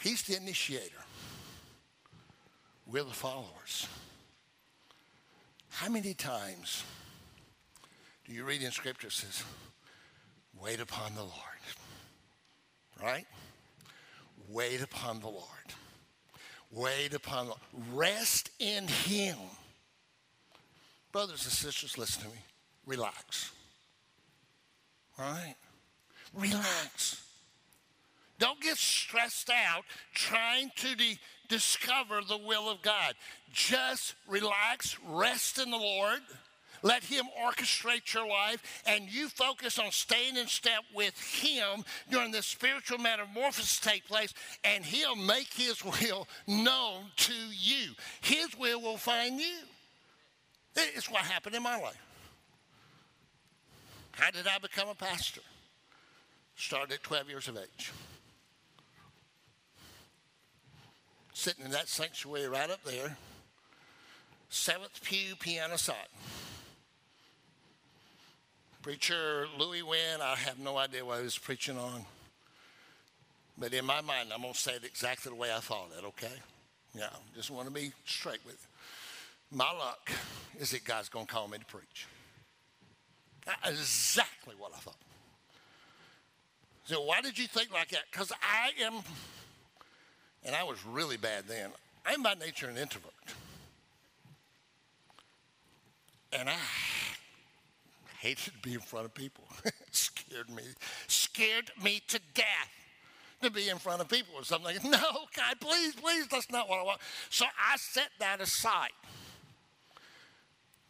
He's 0.00 0.22
the 0.22 0.36
initiator. 0.36 1.02
We're 2.86 3.02
the 3.02 3.10
followers. 3.10 3.88
How 5.70 5.88
many 5.88 6.14
times 6.14 6.84
do 8.24 8.32
you 8.32 8.44
read 8.44 8.62
in 8.62 8.70
Scripture 8.70 9.10
says, 9.10 9.42
wait 10.60 10.80
upon 10.80 11.14
the 11.14 11.22
Lord? 11.22 11.55
Right? 13.02 13.26
Wait 14.48 14.82
upon 14.82 15.20
the 15.20 15.28
Lord. 15.28 15.44
Wait 16.70 17.14
upon 17.14 17.48
the 17.48 17.54
Rest 17.92 18.50
in 18.58 18.88
Him. 18.88 19.36
Brothers 21.12 21.44
and 21.44 21.52
sisters, 21.52 21.96
listen 21.96 22.22
to 22.22 22.28
me. 22.28 22.40
Relax. 22.86 23.50
Right? 25.18 25.54
Relax. 26.34 27.22
Don't 28.38 28.60
get 28.60 28.76
stressed 28.76 29.50
out 29.50 29.84
trying 30.12 30.70
to 30.76 30.94
de- 30.94 31.18
discover 31.48 32.20
the 32.26 32.36
will 32.36 32.68
of 32.68 32.82
God. 32.82 33.14
Just 33.52 34.14
relax, 34.28 34.98
rest 35.08 35.58
in 35.58 35.70
the 35.70 35.78
Lord. 35.78 36.20
Let 36.82 37.04
Him 37.04 37.24
orchestrate 37.44 38.12
your 38.12 38.26
life, 38.26 38.82
and 38.86 39.10
you 39.10 39.28
focus 39.28 39.78
on 39.78 39.90
staying 39.90 40.36
in 40.36 40.46
step 40.46 40.82
with 40.94 41.18
Him 41.20 41.84
during 42.10 42.32
the 42.32 42.42
spiritual 42.42 42.98
metamorphosis 42.98 43.80
take 43.80 44.06
place, 44.06 44.32
and 44.64 44.84
He'll 44.84 45.16
make 45.16 45.52
His 45.52 45.84
will 45.84 46.28
known 46.46 47.04
to 47.16 47.34
you. 47.34 47.92
His 48.20 48.56
will 48.58 48.80
will 48.80 48.98
find 48.98 49.40
you. 49.40 49.58
It's 50.74 51.10
what 51.10 51.22
happened 51.22 51.54
in 51.54 51.62
my 51.62 51.80
life. 51.80 52.02
How 54.12 54.30
did 54.30 54.46
I 54.46 54.58
become 54.58 54.88
a 54.88 54.94
pastor? 54.94 55.42
Started 56.56 56.94
at 56.94 57.02
12 57.02 57.28
years 57.28 57.48
of 57.48 57.56
age. 57.56 57.92
sitting 61.36 61.66
in 61.66 61.70
that 61.70 61.86
sanctuary 61.86 62.48
right 62.48 62.70
up 62.70 62.82
there, 62.82 63.16
seventh 64.48 65.02
pew, 65.04 65.36
piano 65.38 65.76
side. 65.76 66.08
Preacher 68.86 69.48
Louis 69.58 69.82
Wynn, 69.82 70.20
I 70.22 70.36
have 70.36 70.60
no 70.60 70.78
idea 70.78 71.04
what 71.04 71.18
he 71.18 71.24
was 71.24 71.36
preaching 71.36 71.76
on. 71.76 72.04
But 73.58 73.74
in 73.74 73.84
my 73.84 74.00
mind, 74.00 74.28
I'm 74.32 74.42
going 74.42 74.54
to 74.54 74.60
say 74.60 74.74
it 74.74 74.84
exactly 74.84 75.28
the 75.28 75.34
way 75.34 75.52
I 75.52 75.58
thought 75.58 75.88
it, 75.98 76.04
okay? 76.04 76.32
Yeah, 76.94 77.08
just 77.34 77.50
want 77.50 77.66
to 77.66 77.74
be 77.74 77.90
straight 78.04 78.38
with 78.46 78.54
you. 78.54 79.58
My 79.58 79.72
luck 79.72 80.08
is 80.60 80.70
that 80.70 80.84
God's 80.84 81.08
going 81.08 81.26
to 81.26 81.32
call 81.32 81.48
me 81.48 81.58
to 81.58 81.64
preach. 81.64 82.06
That's 83.44 83.70
exactly 83.70 84.54
what 84.56 84.70
I 84.72 84.78
thought. 84.78 84.94
So, 86.84 87.02
why 87.02 87.22
did 87.22 87.36
you 87.36 87.48
think 87.48 87.72
like 87.72 87.88
that? 87.88 88.04
Because 88.12 88.30
I 88.40 88.84
am 88.84 89.02
and 90.44 90.54
I 90.54 90.62
was 90.62 90.86
really 90.86 91.16
bad 91.16 91.48
then. 91.48 91.70
I'm 92.06 92.22
by 92.22 92.34
nature 92.34 92.68
an 92.68 92.76
introvert. 92.76 93.10
And 96.32 96.48
I 96.48 96.54
hated 98.20 98.52
to 98.52 98.58
be 98.62 98.74
in 98.74 98.80
front 98.80 99.06
of 99.06 99.14
people. 99.14 99.44
scared 99.90 100.50
me, 100.50 100.62
scared 101.06 101.70
me 101.82 102.02
to 102.08 102.20
death 102.34 102.70
to 103.42 103.50
be 103.50 103.68
in 103.68 103.78
front 103.78 104.00
of 104.00 104.08
people 104.08 104.34
or 104.36 104.44
something. 104.44 104.76
No, 104.84 105.26
God, 105.36 105.60
please, 105.60 105.94
please, 105.94 106.26
that's 106.28 106.50
not 106.50 106.68
what 106.68 106.80
I 106.80 106.82
want. 106.82 107.00
So 107.30 107.44
I 107.44 107.76
set 107.76 108.08
that 108.18 108.40
aside. 108.40 108.90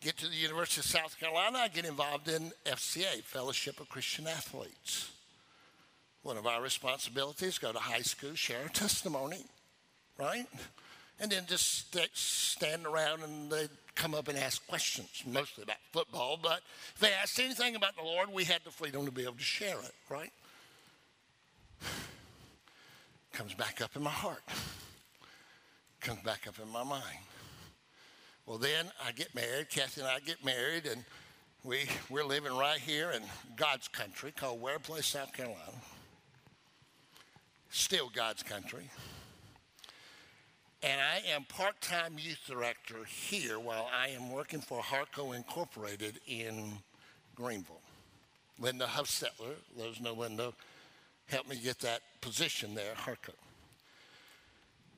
Get 0.01 0.17
to 0.19 0.29
the 0.29 0.37
University 0.37 0.81
of 0.81 0.87
South 0.87 1.19
Carolina, 1.19 1.59
I 1.59 1.69
get 1.69 1.85
involved 1.85 2.29
in 2.29 2.53
FCA, 2.67 3.23
Fellowship 3.23 3.81
of 3.81 3.89
Christian 3.89 4.27
Athletes. 4.27 5.11
One 6.23 6.37
of 6.37 6.47
our 6.47 6.63
responsibilities, 6.63 7.59
go 7.59 7.73
to 7.73 7.79
high 7.79 8.03
school, 8.03 8.35
share 8.35 8.67
a 8.67 8.69
testimony, 8.69 9.45
right? 10.19 10.47
And 11.19 11.31
then 11.31 11.45
just 11.47 11.93
st- 11.93 12.11
stand 12.15 12.87
around 12.87 13.23
and 13.23 13.51
they'd 13.51 13.71
come 13.95 14.15
up 14.15 14.29
and 14.29 14.37
ask 14.37 14.67
questions, 14.67 15.23
mostly 15.27 15.63
about 15.63 15.79
football. 15.93 16.39
But 16.41 16.61
if 16.95 17.01
they 17.01 17.13
asked 17.13 17.41
anything 17.41 17.75
about 17.75 17.97
the 17.97 18.03
Lord, 18.03 18.29
we 18.33 18.45
had 18.45 18.61
the 18.65 18.71
freedom 18.71 19.07
to 19.07 19.11
be 19.13 19.23
able 19.23 19.35
to 19.35 19.43
share 19.43 19.79
it, 19.79 19.95
right? 20.11 20.31
Comes 23.33 23.55
back 23.55 23.81
up 23.81 23.97
in 23.97 24.03
my 24.03 24.11
heart, 24.11 24.43
comes 26.01 26.23
back 26.23 26.47
up 26.47 26.55
in 26.63 26.71
my 26.71 26.85
mind. 26.85 27.03
Well, 28.47 28.57
then 28.57 28.87
I 29.05 29.13
get 29.13 29.35
married. 29.35 29.69
Kathy 29.69 30.01
and 30.01 30.09
I 30.09 30.21
get 30.21 30.43
married, 30.43 30.87
and 30.87 31.05
we, 31.63 31.81
we're 32.09 32.25
living 32.25 32.57
right 32.57 32.79
here 32.79 33.11
in 33.11 33.23
God's 33.57 33.89
country 33.89 34.33
called 34.33 34.63
Ware 34.63 34.79
Place, 34.79 35.07
South 35.07 35.35
Carolina 35.35 35.73
still 37.77 38.11
God's 38.15 38.43
country. 38.43 38.89
And 40.83 41.01
I 41.01 41.23
am 41.35 41.45
part 41.45 41.81
time 41.81 42.15
youth 42.19 42.41
director 42.47 43.05
here 43.05 43.59
while 43.59 43.89
I 43.95 44.09
am 44.09 44.31
working 44.31 44.61
for 44.61 44.81
Harco 44.81 45.35
Incorporated 45.35 46.21
in 46.27 46.73
Greenville. 47.35 47.81
Linda 48.59 48.87
Huffstetler, 48.87 49.55
those 49.77 50.01
know 50.01 50.15
Linda, 50.15 50.53
helped 51.29 51.49
me 51.49 51.57
get 51.57 51.79
that 51.81 52.01
position 52.21 52.75
there 52.75 52.93
at 52.93 52.99
Harco. 52.99 53.35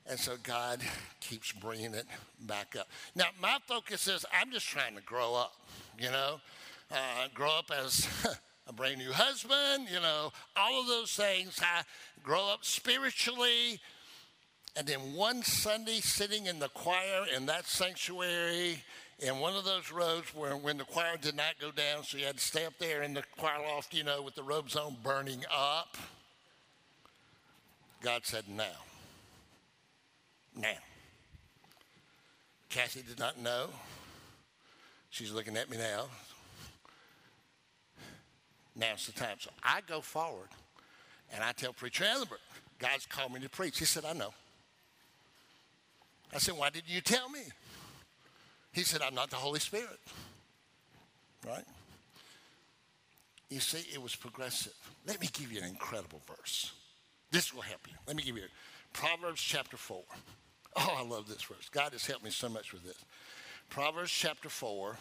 And 0.08 0.18
so 0.18 0.36
God 0.42 0.80
keeps 1.20 1.52
bringing 1.52 1.94
it 1.94 2.06
back 2.40 2.76
up. 2.78 2.88
Now, 3.14 3.26
my 3.40 3.58
focus 3.66 4.08
is 4.08 4.24
I'm 4.32 4.50
just 4.50 4.66
trying 4.66 4.96
to 4.96 5.02
grow 5.02 5.34
up, 5.34 5.54
you 5.98 6.10
know, 6.10 6.40
uh, 6.90 7.28
grow 7.34 7.50
up 7.58 7.70
as 7.70 8.08
a 8.66 8.72
brand 8.72 8.98
new 8.98 9.12
husband, 9.12 9.88
you 9.92 10.00
know, 10.00 10.32
all 10.56 10.80
of 10.80 10.86
those 10.86 11.12
things. 11.12 11.60
I 11.62 11.82
grow 12.22 12.50
up 12.50 12.64
spiritually. 12.64 13.80
And 14.76 14.87
then 14.87 15.14
one 15.14 15.42
Sunday, 15.42 16.00
sitting 16.00 16.46
in 16.46 16.59
the 16.59 16.68
choir 16.68 17.26
in 17.35 17.46
that 17.46 17.66
sanctuary, 17.66 18.83
in 19.18 19.40
one 19.40 19.54
of 19.54 19.64
those 19.64 19.90
robes 19.90 20.33
where 20.35 20.57
when 20.57 20.78
the 20.78 20.85
choir 20.85 21.16
did 21.20 21.35
not 21.35 21.59
go 21.61 21.72
down, 21.72 22.04
so 22.04 22.16
you 22.16 22.24
had 22.24 22.37
to 22.37 22.42
stay 22.42 22.64
up 22.64 22.74
there 22.78 23.02
in 23.02 23.14
the 23.14 23.24
choir 23.37 23.61
loft, 23.66 23.92
you 23.92 24.04
know, 24.04 24.22
with 24.22 24.37
the 24.37 24.42
robes 24.42 24.76
on 24.76 24.96
burning 25.02 25.44
up. 25.52 25.96
God 28.02 28.24
said, 28.24 28.44
now. 28.48 28.64
Now. 30.54 30.76
Kathy 32.68 33.02
did 33.02 33.18
not 33.18 33.40
know. 33.40 33.68
She's 35.11 35.33
looking 35.33 35.57
at 35.57 35.70
me 35.70 35.78
now. 35.78 36.07
Now's 38.76 39.07
the 39.07 39.12
time. 39.12 39.38
So 39.40 39.50
I 39.64 39.81
go 39.88 40.00
forward 40.00 40.48
and 41.35 41.42
I 41.42 41.52
tell 41.52 41.72
Preacher 41.72 42.04
Ellenberg, 42.04 42.38
God's 42.78 43.07
called 43.07 43.33
me 43.33 43.40
to 43.40 43.48
preach. 43.48 43.78
He 43.78 43.85
said, 43.85 44.04
I 44.04 44.12
know. 44.12 44.33
I 46.34 46.38
said, 46.38 46.56
Why 46.56 46.70
didn't 46.70 46.90
you 46.90 47.00
tell 47.00 47.28
me? 47.28 47.40
He 48.72 48.82
said, 48.82 49.02
I'm 49.02 49.14
not 49.14 49.30
the 49.30 49.36
Holy 49.36 49.60
Spirit. 49.60 49.98
Right? 51.46 51.64
You 53.50 53.60
see, 53.60 53.84
it 53.92 54.02
was 54.02 54.14
progressive. 54.14 54.74
Let 55.06 55.20
me 55.20 55.28
give 55.32 55.50
you 55.50 55.60
an 55.60 55.68
incredible 55.68 56.20
verse. 56.26 56.72
This 57.30 57.54
will 57.54 57.62
help 57.62 57.80
you. 57.86 57.94
Let 58.06 58.16
me 58.16 58.22
give 58.22 58.36
you 58.36 58.44
Proverbs 58.92 59.40
chapter 59.40 59.76
4. 59.76 60.02
Oh, 60.76 60.96
I 60.96 61.02
love 61.02 61.26
this 61.26 61.42
verse. 61.42 61.68
God 61.72 61.92
has 61.92 62.06
helped 62.06 62.22
me 62.22 62.30
so 62.30 62.48
much 62.48 62.72
with 62.72 62.84
this. 62.84 63.04
Proverbs 63.68 64.12
chapter 64.12 64.48
4 64.48 64.96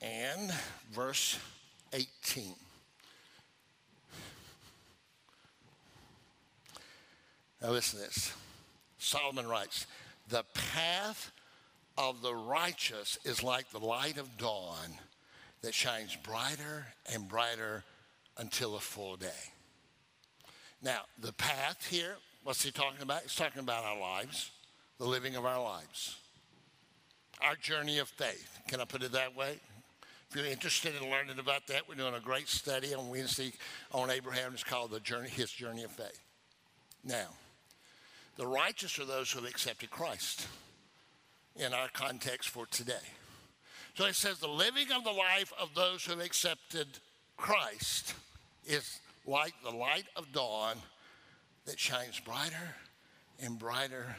and 0.00 0.50
verse 0.92 1.38
18. 1.92 2.54
Now, 7.62 7.70
listen 7.70 8.00
to 8.00 8.04
this. 8.06 8.32
Solomon 8.98 9.46
writes, 9.46 9.86
The 10.28 10.44
path 10.74 11.30
of 11.96 12.20
the 12.22 12.34
righteous 12.34 13.18
is 13.24 13.42
like 13.42 13.70
the 13.70 13.78
light 13.78 14.18
of 14.18 14.36
dawn 14.36 14.98
that 15.62 15.74
shines 15.74 16.16
brighter 16.16 16.86
and 17.12 17.28
brighter 17.28 17.84
until 18.36 18.74
a 18.74 18.80
full 18.80 19.16
day. 19.16 19.28
Now, 20.82 21.02
the 21.20 21.32
path 21.32 21.86
here, 21.88 22.16
What's 22.44 22.64
he 22.64 22.72
talking 22.72 23.02
about? 23.02 23.22
He's 23.22 23.36
talking 23.36 23.60
about 23.60 23.84
our 23.84 23.98
lives, 23.98 24.50
the 24.98 25.04
living 25.04 25.36
of 25.36 25.46
our 25.46 25.62
lives, 25.62 26.16
our 27.40 27.54
journey 27.54 27.98
of 27.98 28.08
faith. 28.08 28.58
Can 28.66 28.80
I 28.80 28.84
put 28.84 29.02
it 29.04 29.12
that 29.12 29.36
way? 29.36 29.60
If 30.28 30.36
you're 30.36 30.46
interested 30.46 30.94
in 31.00 31.08
learning 31.08 31.38
about 31.38 31.68
that, 31.68 31.88
we're 31.88 31.94
doing 31.94 32.14
a 32.14 32.20
great 32.20 32.48
study 32.48 32.94
on 32.94 33.10
Wednesday 33.10 33.52
on 33.92 34.10
Abraham. 34.10 34.54
It's 34.54 34.64
called 34.64 34.90
the 34.90 34.98
journey, 34.98 35.28
his 35.28 35.52
journey 35.52 35.84
of 35.84 35.92
faith. 35.92 36.18
Now, 37.04 37.28
the 38.36 38.46
righteous 38.46 38.98
are 38.98 39.04
those 39.04 39.30
who 39.30 39.40
have 39.40 39.48
accepted 39.48 39.90
Christ 39.90 40.46
in 41.56 41.72
our 41.72 41.88
context 41.92 42.48
for 42.48 42.66
today. 42.66 42.94
So 43.94 44.06
it 44.06 44.14
says 44.14 44.38
the 44.38 44.48
living 44.48 44.90
of 44.92 45.04
the 45.04 45.12
life 45.12 45.52
of 45.60 45.74
those 45.74 46.04
who 46.04 46.12
have 46.12 46.24
accepted 46.24 46.86
Christ 47.36 48.14
is 48.66 49.00
like 49.26 49.52
the 49.62 49.70
light 49.70 50.06
of 50.16 50.32
dawn 50.32 50.76
that 51.66 51.78
shines 51.78 52.18
brighter 52.20 52.76
and 53.42 53.58
brighter 53.58 54.16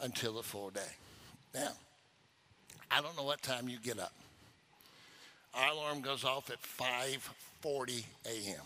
until 0.00 0.34
the 0.34 0.42
full 0.42 0.70
day. 0.70 0.80
Now, 1.54 1.72
I 2.90 3.00
don't 3.00 3.16
know 3.16 3.24
what 3.24 3.42
time 3.42 3.68
you 3.68 3.78
get 3.78 3.98
up. 3.98 4.12
Our 5.54 5.72
alarm 5.72 6.00
goes 6.00 6.24
off 6.24 6.50
at 6.50 6.60
5:40 6.62 8.04
a.m. 8.26 8.60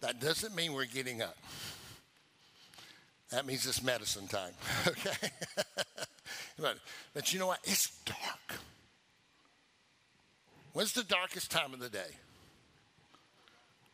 That 0.00 0.20
doesn't 0.20 0.54
mean 0.54 0.72
we're 0.72 0.84
getting 0.84 1.22
up. 1.22 1.36
That 3.30 3.46
means 3.46 3.66
it's 3.66 3.82
medicine 3.82 4.26
time, 4.26 4.52
okay? 4.88 5.30
but, 6.58 6.76
but 7.14 7.32
you 7.32 7.38
know 7.38 7.46
what? 7.46 7.60
It's 7.64 7.90
dark. 8.04 8.60
When's 10.72 10.92
the 10.92 11.04
darkest 11.04 11.50
time 11.50 11.72
of 11.72 11.80
the 11.80 11.88
day? 11.88 12.16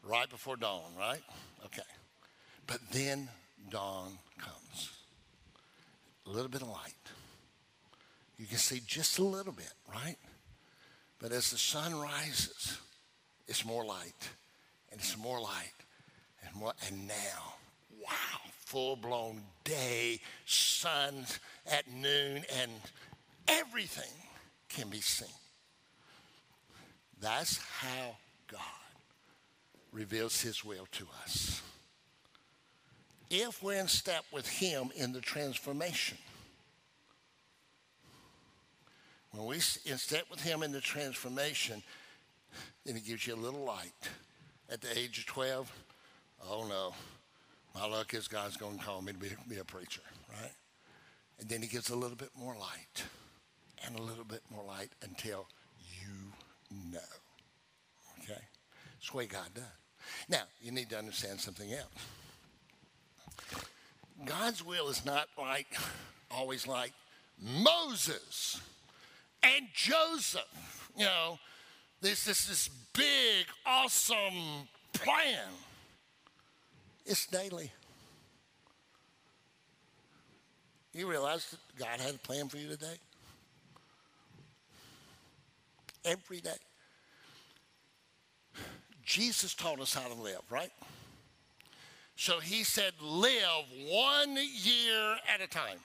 Right 0.03 0.29
before 0.29 0.57
dawn, 0.57 0.91
right? 0.99 1.23
Okay. 1.67 1.83
But 2.67 2.81
then 2.93 3.29
dawn 3.71 4.19
comes. 4.39 4.91
A 6.27 6.31
little 6.31 6.49
bit 6.49 6.63
of 6.63 6.69
light. 6.69 6.95
You 8.39 8.47
can 8.47 8.59
see 8.59 8.81
just 8.87 9.19
a 9.19 9.25
little 9.25 9.53
bit, 9.53 9.73
right? 9.93 10.17
But 11.19 11.33
as 11.33 11.51
the 11.51 11.59
sun 11.59 11.95
rises, 11.95 12.79
it's 13.49 13.65
more 13.65 13.85
light, 13.85 14.31
and 14.91 15.01
it's 15.01 15.17
more 15.17 15.41
light, 15.41 15.73
and 16.45 16.55
more, 16.55 16.73
and 16.87 17.09
now, 17.09 17.55
wow, 18.07 18.41
full 18.65 18.97
blown 18.97 19.43
day, 19.65 20.21
sun 20.45 21.27
at 21.71 21.91
noon, 21.91 22.45
and 22.61 22.71
everything 23.49 24.13
can 24.69 24.89
be 24.89 25.01
seen. 25.01 25.29
That's 27.21 27.59
how 27.59 28.17
God 28.51 28.61
reveals 29.93 30.41
his 30.41 30.65
will 30.65 30.87
to 30.93 31.07
us. 31.23 31.63
If 33.31 33.63
we're 33.63 33.81
in 33.81 33.89
step 33.89 34.25
with 34.33 34.47
him 34.47 34.91
in 34.95 35.13
the 35.13 35.21
transformation, 35.21 36.19
when 39.33 39.47
we 39.47 39.57
in 39.57 39.99
step 39.99 40.25
with 40.31 40.41
him 40.41 40.63
in 40.63 40.73
the 40.73 40.81
transformation, 40.81 41.83
then 42.85 42.95
he 42.95 43.01
gives 43.01 43.27
you 43.27 43.35
a 43.35 43.37
little 43.37 43.65
light. 43.65 43.93
At 44.71 44.81
the 44.81 44.97
age 44.97 45.19
of 45.19 45.27
12, 45.27 45.73
oh 46.49 46.67
no, 46.69 46.95
my 47.79 47.87
luck 47.87 48.15
is 48.15 48.27
God's 48.27 48.57
going 48.57 48.79
to 48.79 48.85
call 48.85 49.03
me 49.03 49.13
to 49.13 49.19
be, 49.19 49.29
be 49.49 49.59
a 49.59 49.65
preacher, 49.65 50.01
right? 50.31 50.53
And 51.39 51.49
then 51.49 51.61
he 51.61 51.69
gives 51.69 51.91
a 51.91 51.97
little 51.97 52.17
bit 52.17 52.31
more 52.39 52.55
light 52.59 53.05
and 53.85 53.99
a 53.99 54.03
little 54.03 54.25
bit 54.25 54.41
more 54.51 54.65
light 54.65 54.91
until 55.03 55.47
you 56.01 56.33
know. 56.91 56.99
Okay? 58.23 58.41
That's 58.95 59.11
the 59.11 59.17
way 59.17 59.27
God 59.27 59.49
does. 59.55 59.65
Now, 60.29 60.43
you 60.63 60.73
need 60.73 60.89
to 60.91 60.99
understand 60.99 61.41
something 61.41 61.71
else. 61.73 63.67
God's 64.25 64.65
will 64.65 64.89
is 64.89 65.05
not 65.05 65.29
like, 65.39 65.77
always 66.31 66.67
like 66.67 66.93
Moses 67.39 68.61
and 69.43 69.67
Joseph. 69.75 70.91
You 70.97 71.05
know, 71.05 71.39
this, 72.01 72.25
this, 72.25 72.47
this 72.47 72.71
big, 72.95 73.47
awesome 73.67 74.69
plan. 74.95 75.51
It's 77.07 77.25
daily. 77.27 77.71
You 80.93 81.09
realize 81.09 81.49
that 81.51 81.61
God 81.79 82.01
had 82.01 82.15
a 82.15 82.19
plan 82.19 82.49
for 82.49 82.57
you 82.57 82.69
today? 82.69 82.97
Every 86.05 86.41
day. 86.41 86.57
Jesus 89.05 89.55
taught 89.55 89.81
us 89.81 89.95
how 89.95 90.09
to 90.09 90.21
live, 90.21 90.41
right? 90.51 90.73
So 92.17 92.41
he 92.41 92.65
said, 92.65 92.93
live 93.01 93.67
one 93.89 94.37
year 94.37 95.17
at 95.33 95.41
a 95.41 95.47
time. 95.47 95.79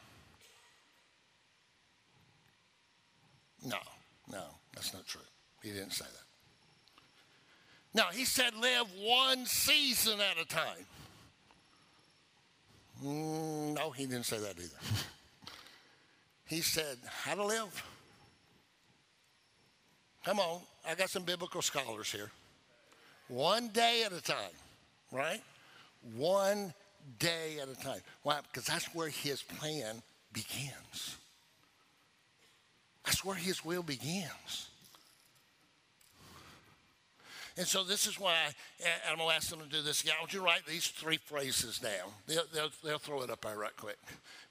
No, 3.64 3.78
no, 4.32 4.44
that's 4.74 4.92
not 4.94 5.06
true. 5.06 5.22
He 5.62 5.70
didn't 5.70 5.92
say 5.92 6.06
that. 6.06 6.26
No, 7.94 8.06
he 8.12 8.26
said, 8.26 8.56
live 8.56 8.88
one 9.04 9.46
season 9.46 10.20
at 10.20 10.42
a 10.42 10.48
time. 10.48 10.86
Mm, 13.04 13.76
no, 13.76 13.92
he 13.92 14.06
didn't 14.06 14.26
say 14.26 14.38
that 14.38 14.58
either. 14.58 14.80
he 16.46 16.62
said, 16.62 16.98
how 17.24 17.36
to 17.36 17.46
live. 17.46 17.84
Come 20.24 20.40
on, 20.40 20.62
I 20.88 20.96
got 20.96 21.10
some 21.10 21.24
biblical 21.24 21.62
scholars 21.62 22.12
here. 22.12 22.30
One 23.28 23.70
day 23.70 24.04
at 24.06 24.12
a 24.12 24.22
time, 24.22 24.36
right? 25.12 25.42
One 26.16 26.74
day 27.18 27.58
at 27.62 27.70
a 27.70 27.76
time. 27.76 28.02
Why? 28.24 28.40
Because 28.42 28.66
that's 28.66 28.94
where 28.94 29.10
his 29.10 29.42
plan 29.42 30.02
begins. 30.34 31.18
That's 33.06 33.26
where 33.26 33.36
his 33.36 33.66
will 33.66 33.84
begins. 33.84 34.70
And 37.58 37.68
so 37.68 37.84
this 37.84 38.08
is 38.08 38.20
why 38.20 38.34
I, 38.34 39.12
I'm 39.12 39.18
going 39.18 39.30
to 39.30 39.36
ask 39.36 39.50
them 39.50 39.60
to 39.60 39.68
do 39.68 39.82
this. 39.82 40.06
Yeah, 40.06 40.14
I 40.18 40.22
want 40.22 40.34
you 40.34 40.40
to 40.40 40.46
write 40.46 40.66
these 40.66 40.88
three 40.88 41.18
phrases 41.18 41.80
down. 41.80 42.10
They'll, 42.28 42.44
they'll, 42.54 42.70
they'll 42.84 42.98
throw 42.98 43.22
it 43.24 43.30
up 43.30 43.42
there 43.42 43.58
right 43.58 43.76
quick. 43.76 43.98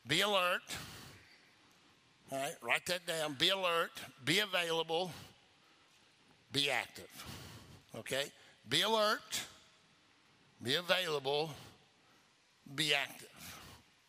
Be 0.06 0.20
alert. 0.20 0.62
All 2.30 2.38
right, 2.38 2.54
write 2.62 2.86
that 2.86 3.06
down. 3.06 3.34
Be 3.38 3.48
alert. 3.48 3.90
Be 4.24 4.40
available. 4.40 5.10
Be 6.52 6.70
active. 6.70 7.08
Okay? 7.98 8.24
Be 8.68 8.82
alert. 8.82 9.42
Be 10.62 10.74
available. 10.74 11.50
Be 12.74 12.94
active. 12.94 13.28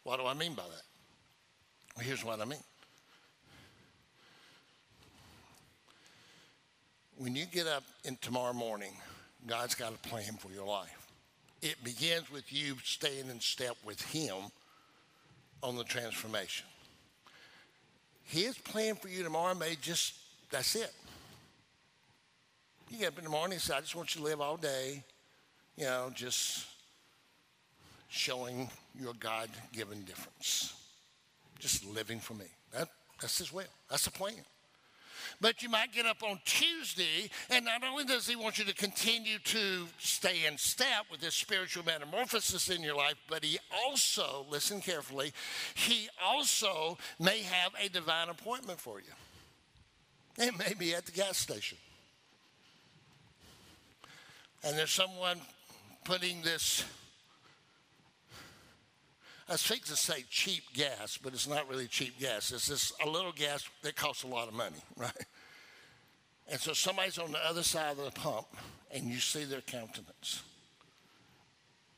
What 0.03 0.19
do 0.19 0.25
I 0.25 0.33
mean 0.33 0.53
by 0.53 0.63
that? 0.63 2.03
Here's 2.03 2.23
what 2.23 2.41
I 2.41 2.45
mean. 2.45 2.59
When 7.21 7.35
you 7.35 7.45
get 7.45 7.67
up 7.67 7.83
in 8.03 8.17
tomorrow 8.19 8.51
morning, 8.51 8.93
God's 9.45 9.75
got 9.75 9.93
a 9.93 10.09
plan 10.09 10.33
for 10.39 10.51
your 10.51 10.65
life. 10.65 11.07
It 11.61 11.75
begins 11.83 12.31
with 12.31 12.51
you 12.51 12.77
staying 12.83 13.29
in 13.29 13.39
step 13.39 13.77
with 13.85 14.01
Him 14.01 14.35
on 15.61 15.75
the 15.75 15.83
transformation. 15.83 16.65
His 18.23 18.57
plan 18.57 18.95
for 18.95 19.07
you 19.07 19.21
tomorrow 19.21 19.53
may 19.53 19.75
just, 19.79 20.15
that's 20.49 20.75
it. 20.75 20.91
You 22.89 22.97
get 22.97 23.09
up 23.09 23.19
in 23.19 23.25
the 23.25 23.29
morning 23.29 23.53
and 23.53 23.61
say, 23.61 23.75
I 23.75 23.81
just 23.81 23.95
want 23.95 24.15
you 24.15 24.21
to 24.21 24.27
live 24.27 24.41
all 24.41 24.57
day, 24.57 25.03
you 25.77 25.83
know, 25.83 26.11
just 26.15 26.65
showing 28.09 28.67
your 28.99 29.13
God 29.19 29.49
given 29.73 30.03
difference. 30.05 30.73
Just 31.59 31.85
living 31.85 32.19
for 32.19 32.33
me. 32.33 32.47
That, 32.73 32.87
that's 33.21 33.37
His 33.37 33.53
will. 33.53 33.65
That's 33.91 34.05
the 34.05 34.11
plan. 34.11 34.33
But 35.39 35.63
you 35.63 35.69
might 35.69 35.91
get 35.91 36.05
up 36.05 36.23
on 36.23 36.39
Tuesday, 36.45 37.29
and 37.49 37.65
not 37.65 37.83
only 37.83 38.05
does 38.05 38.27
he 38.27 38.35
want 38.35 38.57
you 38.57 38.65
to 38.65 38.73
continue 38.73 39.39
to 39.39 39.87
stay 39.97 40.45
in 40.45 40.57
step 40.57 41.05
with 41.09 41.21
this 41.21 41.35
spiritual 41.35 41.85
metamorphosis 41.85 42.69
in 42.69 42.81
your 42.81 42.95
life, 42.95 43.15
but 43.27 43.43
he 43.43 43.59
also, 43.85 44.45
listen 44.49 44.81
carefully, 44.81 45.33
he 45.75 46.09
also 46.23 46.97
may 47.19 47.41
have 47.41 47.71
a 47.83 47.89
divine 47.89 48.29
appointment 48.29 48.79
for 48.79 48.99
you. 48.99 49.05
It 50.37 50.57
may 50.57 50.73
be 50.73 50.95
at 50.95 51.05
the 51.05 51.11
gas 51.11 51.37
station. 51.37 51.77
And 54.63 54.77
there's 54.77 54.91
someone 54.91 55.39
putting 56.03 56.41
this 56.41 56.85
I 59.51 59.57
think 59.57 59.83
to 59.85 59.97
say 59.97 60.23
cheap 60.29 60.63
gas, 60.73 61.19
but 61.21 61.33
it's 61.33 61.45
not 61.45 61.67
really 61.67 61.87
cheap 61.87 62.17
gas. 62.17 62.53
It's 62.53 62.69
just 62.69 62.93
a 63.05 63.09
little 63.09 63.33
gas 63.33 63.67
that 63.81 63.97
costs 63.97 64.23
a 64.23 64.27
lot 64.27 64.47
of 64.47 64.53
money, 64.53 64.77
right? 64.97 65.11
And 66.49 66.57
so 66.57 66.71
somebody's 66.71 67.17
on 67.17 67.33
the 67.33 67.45
other 67.45 67.61
side 67.61 67.97
of 67.99 68.05
the 68.05 68.11
pump, 68.11 68.47
and 68.91 69.09
you 69.09 69.19
see 69.19 69.43
their 69.43 69.59
countenance. 69.59 70.41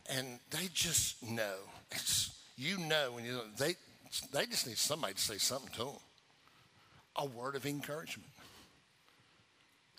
And 0.10 0.40
they 0.50 0.68
just 0.74 1.22
know. 1.22 1.58
It's, 1.92 2.32
you 2.58 2.80
know 2.80 3.12
when 3.12 3.24
you 3.24 3.40
they 3.58 3.76
they 4.32 4.48
just 4.48 4.66
need 4.66 4.80
somebody 4.80 5.14
to 5.14 5.22
say 5.22 5.38
something 5.38 5.72
to 5.74 5.86
them. 5.86 6.00
A 7.18 7.26
word 7.28 7.56
of 7.56 7.68
encouragement. 7.68 8.30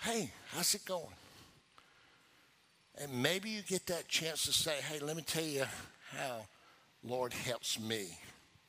Hey, 0.02 0.32
how's 0.52 0.74
it 0.74 0.84
going? 0.84 1.06
And 3.00 3.22
maybe 3.22 3.50
you 3.50 3.62
get 3.62 3.86
that 3.86 4.08
chance 4.08 4.44
to 4.46 4.52
say, 4.52 4.74
hey, 4.90 4.98
let 4.98 5.16
me 5.16 5.22
tell 5.22 5.44
you 5.44 5.64
how 6.16 6.46
Lord 7.06 7.32
helps 7.32 7.78
me 7.78 8.06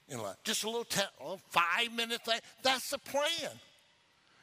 in 0.10 0.20
life. 0.20 0.36
Just 0.44 0.64
a 0.64 0.68
little 0.68 0.84
te- 0.84 1.02
oh, 1.22 1.40
five 1.50 1.94
minute 1.96 2.24
thing. 2.26 2.40
That's 2.62 2.90
the 2.90 2.98
plan. 2.98 3.52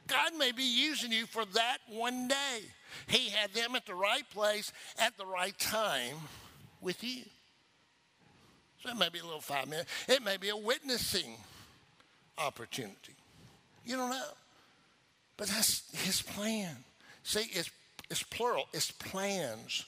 God 0.07 0.33
may 0.37 0.53
be 0.53 0.65
using 0.65 1.13
you 1.13 1.27
for 1.27 1.45
that 1.45 1.79
one 1.89 2.29
day. 2.29 2.61
He 3.07 3.29
had 3.31 3.53
them 3.53 3.75
at 3.77 3.87
the 3.87 3.95
right 3.95 4.29
place 4.31 4.73
at 4.99 5.17
the 5.17 5.27
right 5.27 5.57
time 5.59 6.17
with 6.81 7.03
you. 7.05 7.23
So 8.83 8.91
it 8.91 8.97
may 8.97 9.09
be 9.11 9.21
a 9.21 9.25
little 9.25 9.41
five 9.41 9.69
minutes. 9.69 9.91
It 10.09 10.25
may 10.25 10.37
be 10.37 10.49
a 10.49 10.57
witnessing 10.57 11.37
opportunity. 12.37 13.15
You 13.85 13.97
don't 13.97 14.11
know. 14.11 14.23
But 15.37 15.49
that's 15.49 15.91
his 16.05 16.21
plan. 16.21 16.77
See, 17.23 17.49
it's, 17.53 17.71
it's 18.11 18.23
plural, 18.23 18.67
it's 18.73 18.91
plans 18.91 19.87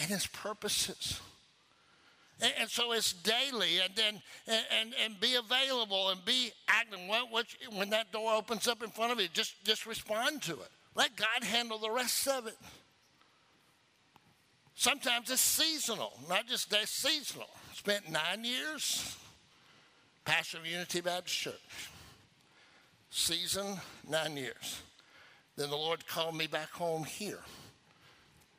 and 0.00 0.10
it's 0.10 0.26
purposes. 0.26 1.20
And, 2.40 2.68
so 2.68 2.92
it's 2.92 3.12
daily, 3.12 3.78
and 3.78 3.94
then 3.94 4.20
and, 4.48 4.64
and, 4.80 4.94
and 5.04 5.20
be 5.20 5.36
available 5.36 6.10
and 6.10 6.24
be. 6.24 6.50
What, 7.06 7.30
what, 7.30 7.46
when 7.76 7.90
that 7.90 8.10
door 8.12 8.34
opens 8.34 8.66
up 8.66 8.82
in 8.82 8.90
front 8.90 9.12
of 9.12 9.20
you, 9.20 9.28
just 9.32 9.64
just 9.64 9.86
respond 9.86 10.42
to 10.42 10.54
it. 10.54 10.68
Let 10.96 11.16
God 11.16 11.44
handle 11.44 11.78
the 11.78 11.90
rest 11.90 12.26
of 12.26 12.46
it. 12.46 12.56
Sometimes 14.74 15.30
it's 15.30 15.40
seasonal, 15.40 16.18
not 16.28 16.46
just 16.46 16.70
that 16.70 16.88
seasonal. 16.88 17.48
Spent 17.74 18.10
nine 18.10 18.44
years, 18.44 19.16
pastor 20.24 20.58
of 20.58 20.66
Unity 20.66 21.00
Baptist 21.00 21.36
Church. 21.36 21.90
Season, 23.10 23.78
nine 24.08 24.36
years. 24.36 24.82
Then 25.56 25.70
the 25.70 25.76
Lord 25.76 26.04
called 26.08 26.36
me 26.36 26.48
back 26.48 26.70
home 26.70 27.04
here. 27.04 27.38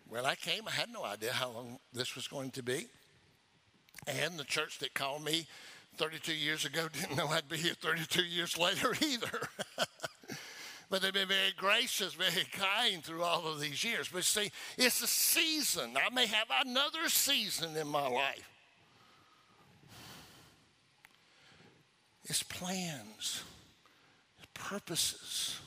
When 0.07 0.26
I 0.26 0.36
came, 0.36 0.67
I 0.67 0.71
had 0.71 0.89
no 0.89 1.03
idea 1.03 1.34
how 1.34 1.49
long 1.49 1.80
this 1.91 2.15
was 2.15 2.28
going 2.28 2.51
to 2.51 2.63
be. 2.63 2.88
And 4.08 4.38
the 4.38 4.43
church 4.43 4.80
that 4.80 4.93
called 4.93 5.24
me 5.24 5.48
32 5.98 6.34
years 6.34 6.66
ago 6.66 6.88
didn't 6.93 7.18
know 7.18 7.28
I'd 7.28 7.50
be 7.50 7.58
here 7.58 7.74
32 7.74 8.24
years 8.24 8.58
later 8.58 8.93
either. 9.06 9.50
but 10.89 11.02
they've 11.02 11.14
been 11.14 11.28
very 11.28 11.54
gracious, 11.58 12.14
very 12.14 12.46
kind 12.52 13.04
through 13.04 13.24
all 13.24 13.48
of 13.48 13.60
these 13.60 13.84
years. 13.84 14.10
But 14.12 14.24
see, 14.24 14.52
it's 14.78 15.02
a 15.02 15.08
season. 15.08 15.96
I 15.96 16.14
may 16.14 16.28
have 16.28 16.48
another 16.66 17.10
season 17.10 17.76
in 17.76 17.88
my 17.88 18.08
life. 18.08 18.50
It's 22.28 22.41
plans, 22.41 23.43
purposes. 24.56 25.60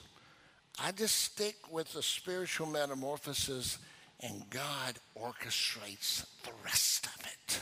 I 0.81 0.91
just 0.91 1.15
stick 1.17 1.57
with 1.71 1.93
the 1.93 2.03
spiritual 2.03 2.67
metamorphosis, 2.67 3.79
and 4.21 4.43
God 4.51 4.99
orchestrates 5.17 6.25
the 6.43 6.51
rest 6.65 7.07
of 7.07 7.27
it. 7.27 7.61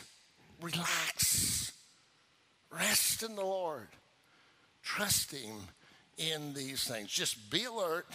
Relax. 0.61 1.73
Rest 2.71 3.23
in 3.23 3.37
the 3.37 3.45
Lord. 3.45 3.89
Trust 4.83 5.33
Him 5.33 5.57
in 6.19 6.55
these 6.55 6.85
things. 6.85 7.11
Just 7.11 7.51
be 7.51 7.65
alert, 7.65 8.07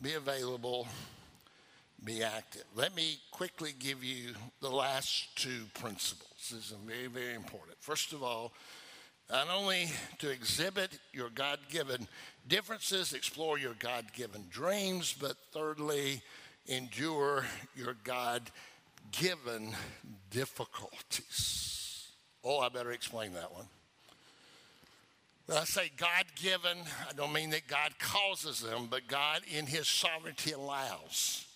be 0.00 0.14
available, 0.14 0.86
be 2.04 2.22
active. 2.22 2.64
Let 2.74 2.94
me 2.96 3.18
quickly 3.30 3.74
give 3.78 4.02
you 4.02 4.34
the 4.60 4.70
last 4.70 5.36
two 5.36 5.64
principles. 5.74 6.30
This 6.50 6.70
is 6.70 6.74
very, 6.86 7.06
very 7.06 7.34
important. 7.34 7.76
First 7.80 8.12
of 8.12 8.22
all, 8.22 8.52
not 9.30 9.48
only 9.48 9.88
to 10.18 10.30
exhibit 10.30 10.98
your 11.12 11.30
God 11.30 11.58
given 11.70 12.06
differences, 12.48 13.12
explore 13.12 13.58
your 13.58 13.74
God 13.78 14.06
given 14.14 14.44
dreams, 14.50 15.14
but 15.18 15.36
thirdly, 15.52 16.22
endure 16.66 17.44
your 17.76 17.96
God 18.04 18.42
given 19.10 19.74
difficulties. 20.30 22.08
Oh, 22.44 22.60
I 22.60 22.68
better 22.68 22.92
explain 22.92 23.34
that 23.34 23.52
one. 23.52 23.66
When 25.46 25.58
I 25.58 25.64
say 25.64 25.90
God 25.96 26.24
given, 26.36 26.78
I 27.08 27.12
don't 27.14 27.32
mean 27.32 27.50
that 27.50 27.66
God 27.66 27.98
causes 27.98 28.60
them, 28.60 28.86
but 28.90 29.06
God 29.06 29.42
in 29.52 29.66
His 29.66 29.88
sovereignty 29.88 30.52
allows 30.52 31.46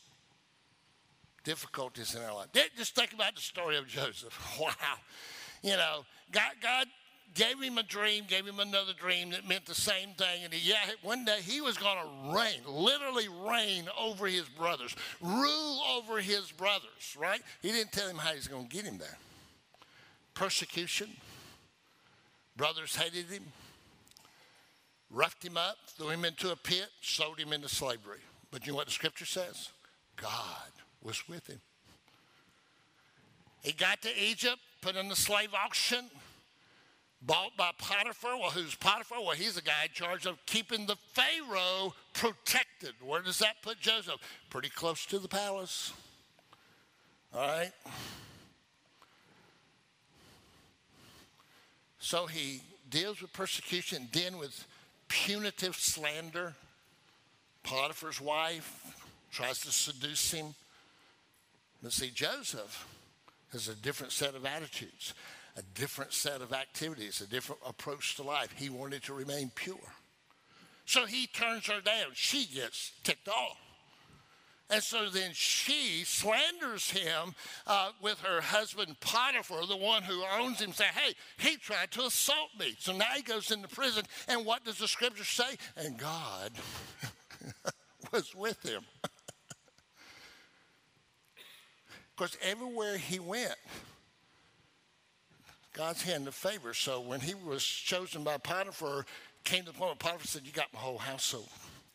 difficulties 1.44 2.14
in 2.14 2.22
our 2.22 2.34
life. 2.34 2.48
Just 2.76 2.96
think 2.96 3.12
about 3.12 3.36
the 3.36 3.40
story 3.40 3.76
of 3.76 3.86
Joseph. 3.86 4.38
Wow. 4.60 4.72
You 5.62 5.76
know, 5.76 6.04
God, 6.32 6.52
God 6.60 6.86
gave 7.34 7.60
him 7.60 7.78
a 7.78 7.82
dream, 7.82 8.24
gave 8.26 8.46
him 8.46 8.60
another 8.60 8.92
dream 8.98 9.30
that 9.30 9.46
meant 9.46 9.66
the 9.66 9.74
same 9.74 10.10
thing. 10.16 10.44
And 10.44 10.52
he, 10.52 10.70
yeah, 10.70 10.76
one 11.02 11.24
day 11.24 11.38
he 11.42 11.60
was 11.60 11.76
going 11.76 11.96
to 11.98 12.36
reign, 12.36 12.60
literally 12.66 13.28
reign 13.28 13.88
over 13.98 14.26
his 14.26 14.48
brothers, 14.48 14.96
rule 15.20 15.80
over 15.96 16.20
his 16.20 16.50
brothers, 16.52 17.16
right? 17.18 17.40
He 17.62 17.70
didn't 17.72 17.92
tell 17.92 18.08
him 18.08 18.16
how 18.16 18.32
he's 18.32 18.48
going 18.48 18.68
to 18.68 18.74
get 18.74 18.84
him 18.84 18.98
there. 18.98 19.18
Persecution, 20.34 21.08
brothers 22.56 22.96
hated 22.96 23.26
him, 23.26 23.44
roughed 25.10 25.44
him 25.44 25.56
up, 25.56 25.76
threw 25.88 26.08
him 26.08 26.24
into 26.24 26.52
a 26.52 26.56
pit, 26.56 26.88
sold 27.00 27.38
him 27.38 27.52
into 27.52 27.68
slavery. 27.68 28.20
But 28.50 28.66
you 28.66 28.72
know 28.72 28.76
what 28.76 28.86
the 28.86 28.92
scripture 28.92 29.26
says? 29.26 29.70
God 30.16 30.70
was 31.02 31.28
with 31.28 31.46
him. 31.46 31.60
He 33.62 33.72
got 33.72 34.00
to 34.02 34.10
Egypt, 34.18 34.58
put 34.80 34.96
in 34.96 35.08
the 35.08 35.16
slave 35.16 35.50
auction 35.52 36.08
bought 37.26 37.56
by 37.56 37.70
Potiphar. 37.78 38.38
Well, 38.38 38.50
who's 38.50 38.74
Potiphar? 38.74 39.18
Well, 39.20 39.30
he's 39.30 39.54
the 39.54 39.62
guy 39.62 39.84
in 39.84 39.90
charge 39.92 40.26
of 40.26 40.44
keeping 40.46 40.86
the 40.86 40.96
Pharaoh 41.12 41.94
protected. 42.12 42.94
Where 43.04 43.22
does 43.22 43.38
that 43.40 43.62
put 43.62 43.80
Joseph? 43.80 44.20
Pretty 44.50 44.68
close 44.68 45.04
to 45.06 45.18
the 45.18 45.28
palace. 45.28 45.92
All 47.34 47.40
right. 47.40 47.72
So 51.98 52.26
he 52.26 52.60
deals 52.88 53.20
with 53.20 53.32
persecution, 53.32 54.08
then 54.12 54.38
with 54.38 54.66
punitive 55.08 55.74
slander. 55.74 56.54
Potiphar's 57.64 58.20
wife 58.20 58.94
tries 59.32 59.58
to 59.60 59.72
seduce 59.72 60.30
him. 60.30 60.54
But 61.82 61.92
see, 61.92 62.10
Joseph 62.10 62.86
has 63.52 63.68
a 63.68 63.74
different 63.74 64.12
set 64.12 64.34
of 64.34 64.46
attitudes 64.46 65.14
a 65.56 65.62
different 65.74 66.12
set 66.12 66.42
of 66.42 66.52
activities, 66.52 67.20
a 67.20 67.26
different 67.26 67.60
approach 67.66 68.16
to 68.16 68.22
life. 68.22 68.52
He 68.56 68.68
wanted 68.68 69.02
to 69.04 69.14
remain 69.14 69.50
pure. 69.54 69.76
So 70.84 71.06
he 71.06 71.26
turns 71.26 71.66
her 71.66 71.80
down. 71.80 72.08
She 72.14 72.46
gets 72.46 72.92
ticked 73.02 73.28
off. 73.28 73.58
And 74.68 74.82
so 74.82 75.08
then 75.08 75.30
she 75.32 76.02
slanders 76.04 76.90
him 76.90 77.34
uh, 77.66 77.90
with 78.02 78.18
her 78.20 78.40
husband 78.40 78.98
Potiphar, 79.00 79.64
the 79.66 79.76
one 79.76 80.02
who 80.02 80.24
owns 80.38 80.60
him, 80.60 80.72
say, 80.72 80.86
hey, 80.86 81.14
he 81.38 81.56
tried 81.56 81.92
to 81.92 82.02
assault 82.06 82.50
me. 82.58 82.74
So 82.78 82.96
now 82.96 83.06
he 83.14 83.22
goes 83.22 83.52
into 83.52 83.68
prison. 83.68 84.04
And 84.26 84.44
what 84.44 84.64
does 84.64 84.78
the 84.78 84.88
scripture 84.88 85.24
say? 85.24 85.56
And 85.76 85.96
God 85.96 86.50
was 88.12 88.34
with 88.34 88.62
him. 88.62 88.82
Because 92.16 92.38
everywhere 92.40 92.96
he 92.96 93.18
went, 93.18 93.56
God's 95.76 96.02
hand 96.02 96.26
of 96.26 96.34
favor. 96.34 96.72
So 96.72 97.00
when 97.00 97.20
he 97.20 97.34
was 97.34 97.62
chosen 97.62 98.24
by 98.24 98.38
Potiphar, 98.38 99.04
came 99.44 99.64
to 99.64 99.72
the 99.72 99.78
point 99.78 99.90
where 99.90 100.12
Potiphar 100.12 100.26
said, 100.26 100.42
You 100.46 100.52
got 100.52 100.72
my 100.72 100.80
whole 100.80 100.98
household. 100.98 101.48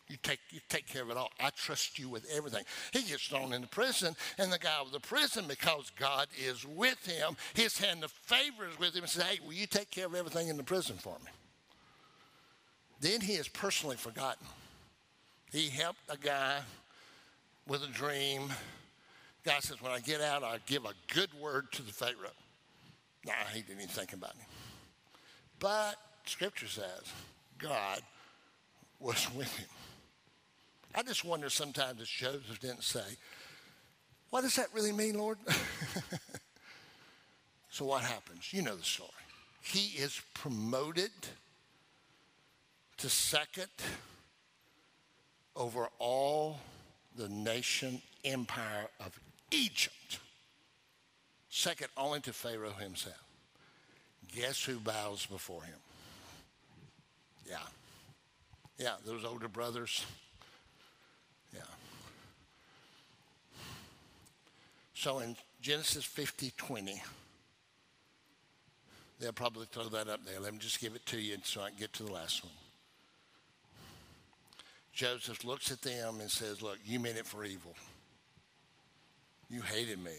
You 0.08 0.16
take, 0.22 0.40
you 0.50 0.60
take 0.68 0.86
care 0.86 1.02
of 1.02 1.10
it 1.10 1.16
all. 1.16 1.30
I 1.40 1.50
trust 1.50 1.98
you 1.98 2.08
with 2.08 2.26
everything. 2.30 2.64
He 2.92 3.02
gets 3.02 3.26
thrown 3.26 3.52
into 3.52 3.66
prison, 3.66 4.14
and 4.38 4.52
the 4.52 4.58
guy 4.58 4.76
of 4.80 4.92
the 4.92 5.00
prison, 5.00 5.46
because 5.48 5.90
God 5.98 6.28
is 6.38 6.66
with 6.66 7.04
him, 7.06 7.34
his 7.54 7.78
hand 7.78 8.04
of 8.04 8.10
favor 8.10 8.68
is 8.70 8.78
with 8.78 8.94
him, 8.94 9.02
and 9.02 9.10
says, 9.10 9.22
Hey, 9.22 9.38
will 9.44 9.54
you 9.54 9.66
take 9.66 9.90
care 9.90 10.06
of 10.06 10.14
everything 10.14 10.48
in 10.48 10.56
the 10.56 10.62
prison 10.62 10.96
for 10.96 11.16
me? 11.24 11.30
Then 13.00 13.20
he 13.20 13.34
is 13.34 13.48
personally 13.48 13.96
forgotten. 13.96 14.46
He 15.50 15.68
helped 15.68 16.00
a 16.08 16.16
guy 16.16 16.60
with 17.66 17.82
a 17.82 17.88
dream. 17.88 18.52
God 19.44 19.62
says, 19.62 19.82
When 19.82 19.92
I 19.92 19.98
get 19.98 20.20
out, 20.20 20.44
I'll 20.44 20.58
give 20.66 20.84
a 20.84 20.94
good 21.12 21.30
word 21.40 21.72
to 21.72 21.82
the 21.82 21.92
Pharaoh. 21.92 22.30
Nah, 23.24 23.32
he 23.52 23.62
didn't 23.62 23.78
even 23.78 23.88
think 23.88 24.12
about 24.12 24.34
him. 24.34 24.46
But 25.58 25.94
Scripture 26.24 26.66
says 26.66 27.12
God 27.58 28.00
was 28.98 29.28
with 29.34 29.54
him. 29.56 29.68
I 30.94 31.02
just 31.02 31.24
wonder 31.24 31.48
sometimes 31.48 32.00
if 32.00 32.08
Joseph 32.08 32.60
didn't 32.60 32.82
say, 32.82 33.16
What 34.30 34.42
does 34.42 34.56
that 34.56 34.66
really 34.74 34.92
mean, 34.92 35.18
Lord? 35.18 35.38
so 37.70 37.86
what 37.86 38.02
happens? 38.02 38.52
You 38.52 38.62
know 38.62 38.76
the 38.76 38.84
story. 38.84 39.10
He 39.62 39.98
is 39.98 40.20
promoted 40.34 41.10
to 42.98 43.08
second 43.08 43.70
over 45.54 45.88
all 45.98 46.58
the 47.16 47.28
nation 47.28 48.00
empire 48.24 48.88
of 49.00 49.18
Egypt 49.50 50.18
second 51.52 51.88
only 51.96 52.20
to 52.20 52.32
Pharaoh 52.32 52.72
himself. 52.72 53.22
Guess 54.34 54.64
who 54.64 54.78
bows 54.78 55.26
before 55.26 55.62
him? 55.62 55.78
Yeah. 57.48 57.56
Yeah, 58.78 58.94
those 59.04 59.24
older 59.24 59.48
brothers. 59.48 60.04
Yeah. 61.54 61.60
So 64.94 65.18
in 65.18 65.36
Genesis 65.60 66.04
50 66.04 66.52
20, 66.56 67.02
They'll 69.22 69.32
probably 69.32 69.66
throw 69.70 69.84
that 69.84 70.08
up 70.08 70.24
there. 70.24 70.40
Let 70.40 70.52
me 70.52 70.58
just 70.58 70.80
give 70.80 70.96
it 70.96 71.06
to 71.06 71.20
you 71.20 71.36
so 71.44 71.60
I 71.60 71.68
can 71.68 71.78
get 71.78 71.92
to 71.92 72.02
the 72.02 72.10
last 72.10 72.42
one. 72.42 72.52
Joseph 74.92 75.44
looks 75.44 75.70
at 75.70 75.80
them 75.80 76.18
and 76.18 76.28
says, 76.28 76.60
Look, 76.60 76.78
you 76.84 76.98
meant 76.98 77.18
it 77.18 77.26
for 77.26 77.44
evil. 77.44 77.76
You 79.48 79.60
hated 79.62 80.02
me. 80.02 80.10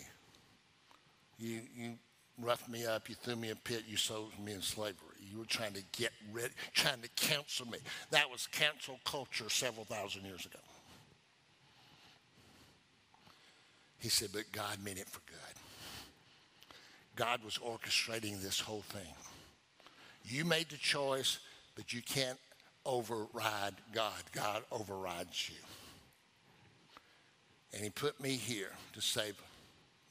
You, 1.44 1.60
you 1.76 1.94
roughed 2.42 2.70
me 2.70 2.86
up. 2.86 3.10
You 3.10 3.16
threw 3.16 3.36
me 3.36 3.50
in 3.50 3.58
a 3.58 3.60
pit. 3.60 3.84
You 3.86 3.98
sold 3.98 4.32
me 4.44 4.54
in 4.54 4.62
slavery. 4.62 4.96
You 5.30 5.40
were 5.40 5.46
trying 5.46 5.74
to 5.74 5.84
get 5.92 6.12
rid, 6.32 6.52
trying 6.74 7.02
to 7.02 7.10
cancel 7.18 7.68
me. 7.68 7.80
That 8.12 8.32
was 8.32 8.48
cancel 8.48 8.98
culture 9.04 9.50
several 9.50 9.84
thousand 9.84 10.24
years 10.24 10.46
ago. 10.46 10.60
He 14.00 14.08
said, 14.08 14.30
but 14.32 14.44
God 14.54 14.78
meant 14.84 15.00
it 15.00 15.08
for 15.08 15.20
good. 15.28 15.38
God 17.16 17.44
was 17.44 17.58
orchestrating 17.58 18.42
this 18.42 18.62
whole 18.62 18.84
thing. 18.90 19.14
You 20.24 20.46
made 20.46 20.70
the 20.70 20.78
choice, 20.78 21.40
but 21.76 21.92
you 21.92 22.02
can't 22.02 22.40
override 22.86 23.76
God. 23.94 24.24
God 24.32 24.64
overrides 24.72 25.50
you. 25.50 25.60
And 27.74 27.84
He 27.84 27.90
put 27.90 28.22
me 28.22 28.32
here 28.32 28.72
to 28.94 29.02
save 29.02 29.36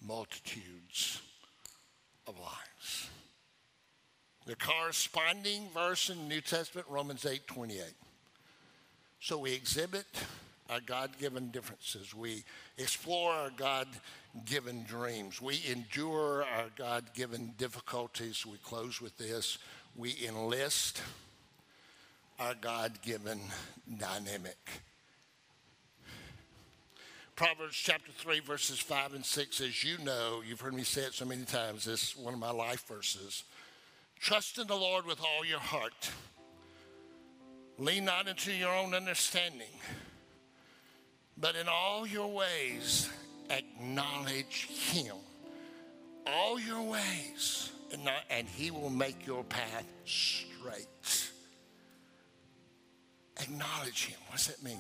multitudes 0.07 1.21
of 2.27 2.39
lives. 2.39 3.09
The 4.47 4.57
corresponding 4.57 5.69
verse 5.73 6.11
in 6.11 6.19
the 6.19 6.35
New 6.35 6.41
Testament, 6.41 6.87
Romans 6.91 7.25
8 7.25 7.47
28. 7.47 7.85
So 9.21 9.39
we 9.39 9.53
exhibit 9.53 10.07
our 10.69 10.81
God 10.81 11.11
given 11.19 11.51
differences. 11.51 12.15
We 12.15 12.43
explore 12.77 13.33
our 13.33 13.51
God 13.51 13.87
given 14.47 14.85
dreams. 14.85 15.41
We 15.41 15.61
endure 15.71 16.45
our 16.45 16.71
God 16.77 17.05
given 17.15 17.55
difficulties. 17.59 18.45
We 18.47 18.57
close 18.59 19.01
with 19.01 19.17
this. 19.19 19.59
We 19.97 20.17
enlist 20.27 21.03
our 22.41 22.55
God 22.61 22.99
given 23.03 23.39
dynamic. 23.99 24.57
Proverbs 27.43 27.75
chapter 27.75 28.13
3, 28.13 28.39
verses 28.39 28.79
5 28.79 29.15
and 29.15 29.27
6 29.27 29.61
as 29.63 29.83
You 29.83 29.99
know, 30.05 30.43
you've 30.49 30.61
heard 30.61 30.75
me 30.75 30.85
say 30.85 31.01
it 31.01 31.13
so 31.13 31.25
many 31.25 31.43
times, 31.45 31.85
this 31.85 32.11
is 32.11 32.17
one 32.17 32.33
of 32.33 32.39
my 32.39 32.53
life 32.53 32.87
verses. 32.87 33.43
Trust 34.21 34.59
in 34.59 34.69
the 34.69 34.77
Lord 34.77 35.07
with 35.07 35.19
all 35.19 35.45
your 35.45 35.59
heart. 35.59 36.13
Lean 37.79 38.05
not 38.05 38.29
into 38.29 38.53
your 38.53 38.73
own 38.73 38.95
understanding, 38.95 39.75
but 41.37 41.57
in 41.57 41.67
all 41.67 42.07
your 42.07 42.29
ways 42.29 43.11
acknowledge 43.51 44.69
Him. 44.69 45.17
All 46.29 46.61
your 46.61 46.83
ways, 46.83 47.73
and, 47.93 48.05
not, 48.05 48.23
and 48.31 48.47
He 48.47 48.71
will 48.71 48.89
make 48.89 49.27
your 49.27 49.43
path 49.43 49.87
straight. 50.05 51.33
Acknowledge 53.41 54.07
Him. 54.07 54.21
What 54.29 54.37
does 54.37 54.47
that 54.47 54.63
mean? 54.63 54.79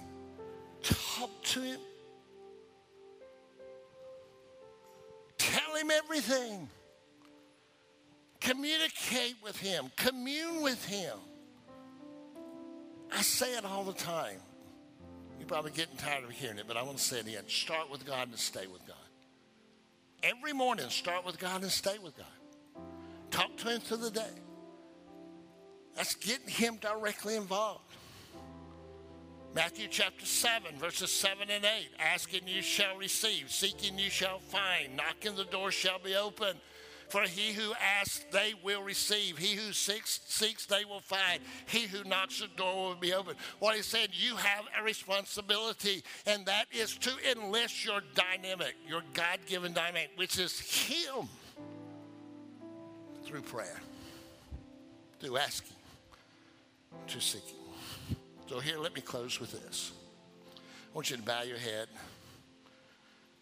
Talk 0.85 1.43
to 1.43 1.61
Him. 1.61 1.81
Him 5.83 5.91
everything. 5.91 6.69
Communicate 8.41 9.37
with 9.43 9.59
Him, 9.59 9.91
commune 9.97 10.63
with 10.63 10.85
Him. 10.85 11.17
I 13.13 13.23
say 13.23 13.57
it 13.57 13.65
all 13.65 13.85
the 13.85 13.93
time. 13.93 14.39
You're 15.39 15.49
probably 15.49 15.73
getting 15.73 15.97
tired 15.97 16.25
of 16.25 16.31
hearing 16.31 16.59
it, 16.59 16.65
but 16.69 16.77
I 16.77 16.83
want 16.83 16.99
to 16.99 17.03
say 17.03 17.19
it 17.19 17.27
again. 17.27 17.45
Start 17.49 17.91
with 17.91 18.07
God 18.07 18.29
and 18.29 18.39
stay 18.39 18.67
with 18.67 18.87
God. 18.87 18.97
Every 20.23 20.53
morning, 20.53 20.89
start 20.89 21.27
with 21.27 21.39
God 21.39 21.63
and 21.63 21.71
stay 21.71 21.99
with 21.99 22.17
God. 22.17 22.85
Talk 23.31 23.57
to 23.59 23.71
Him 23.71 23.81
through 23.81 23.99
the 23.99 24.11
day. 24.11 24.35
That's 25.97 26.15
getting 26.15 26.49
Him 26.49 26.79
directly 26.81 27.37
involved. 27.37 27.93
Matthew 29.55 29.87
chapter 29.91 30.25
7, 30.25 30.79
verses 30.79 31.13
7 31.13 31.51
and 31.51 31.65
8. 31.65 31.71
Asking 31.99 32.43
you 32.47 32.63
shall 32.63 32.97
receive, 32.97 33.51
seeking 33.51 33.99
you 33.99 34.09
shall 34.09 34.39
find, 34.39 34.97
knocking 34.97 35.37
the 35.37 35.45
door 35.45 35.71
shall 35.71 35.99
be 35.99 36.15
open. 36.15 36.57
For 37.11 37.23
he 37.25 37.53
who 37.53 37.75
asks, 38.01 38.25
they 38.33 38.55
will 38.65 38.83
receive. 38.83 39.37
He 39.37 39.55
who 39.55 39.75
seeks, 39.75 40.21
seeks, 40.25 40.65
they 40.65 40.87
will 40.87 41.03
find. 41.03 41.43
He 41.67 41.81
who 41.81 42.03
knocks, 42.05 42.41
the 42.41 42.49
door 42.57 42.89
will 42.89 42.95
be 42.95 43.13
open. 43.13 43.35
What 43.59 43.77
he 43.77 43.83
said, 43.83 44.09
you 44.13 44.37
have 44.37 44.65
a 44.81 44.83
responsibility, 44.83 46.03
and 46.25 46.47
that 46.47 46.65
is 46.73 46.97
to 46.97 47.13
enlist 47.31 47.85
your 47.85 48.01
dynamic, 48.15 48.75
your 48.89 49.03
God 49.13 49.41
given 49.47 49.75
dynamic, 49.75 50.13
which 50.17 50.39
is 50.39 50.59
Him 50.59 51.29
through 53.27 53.43
prayer, 53.43 53.81
through 55.21 55.37
asking, 55.37 55.77
to 57.09 57.21
seeking. 57.21 57.62
So, 58.53 58.61
here, 58.61 58.77
let 58.77 58.95
me 58.95 59.01
close 59.01 59.41
with 59.41 59.51
this. 59.51 59.93
I 60.55 60.95
want 60.95 61.09
you 61.09 61.17
to 61.17 61.23
bow 61.23 61.41
your 61.41 61.57
head. 61.57 61.89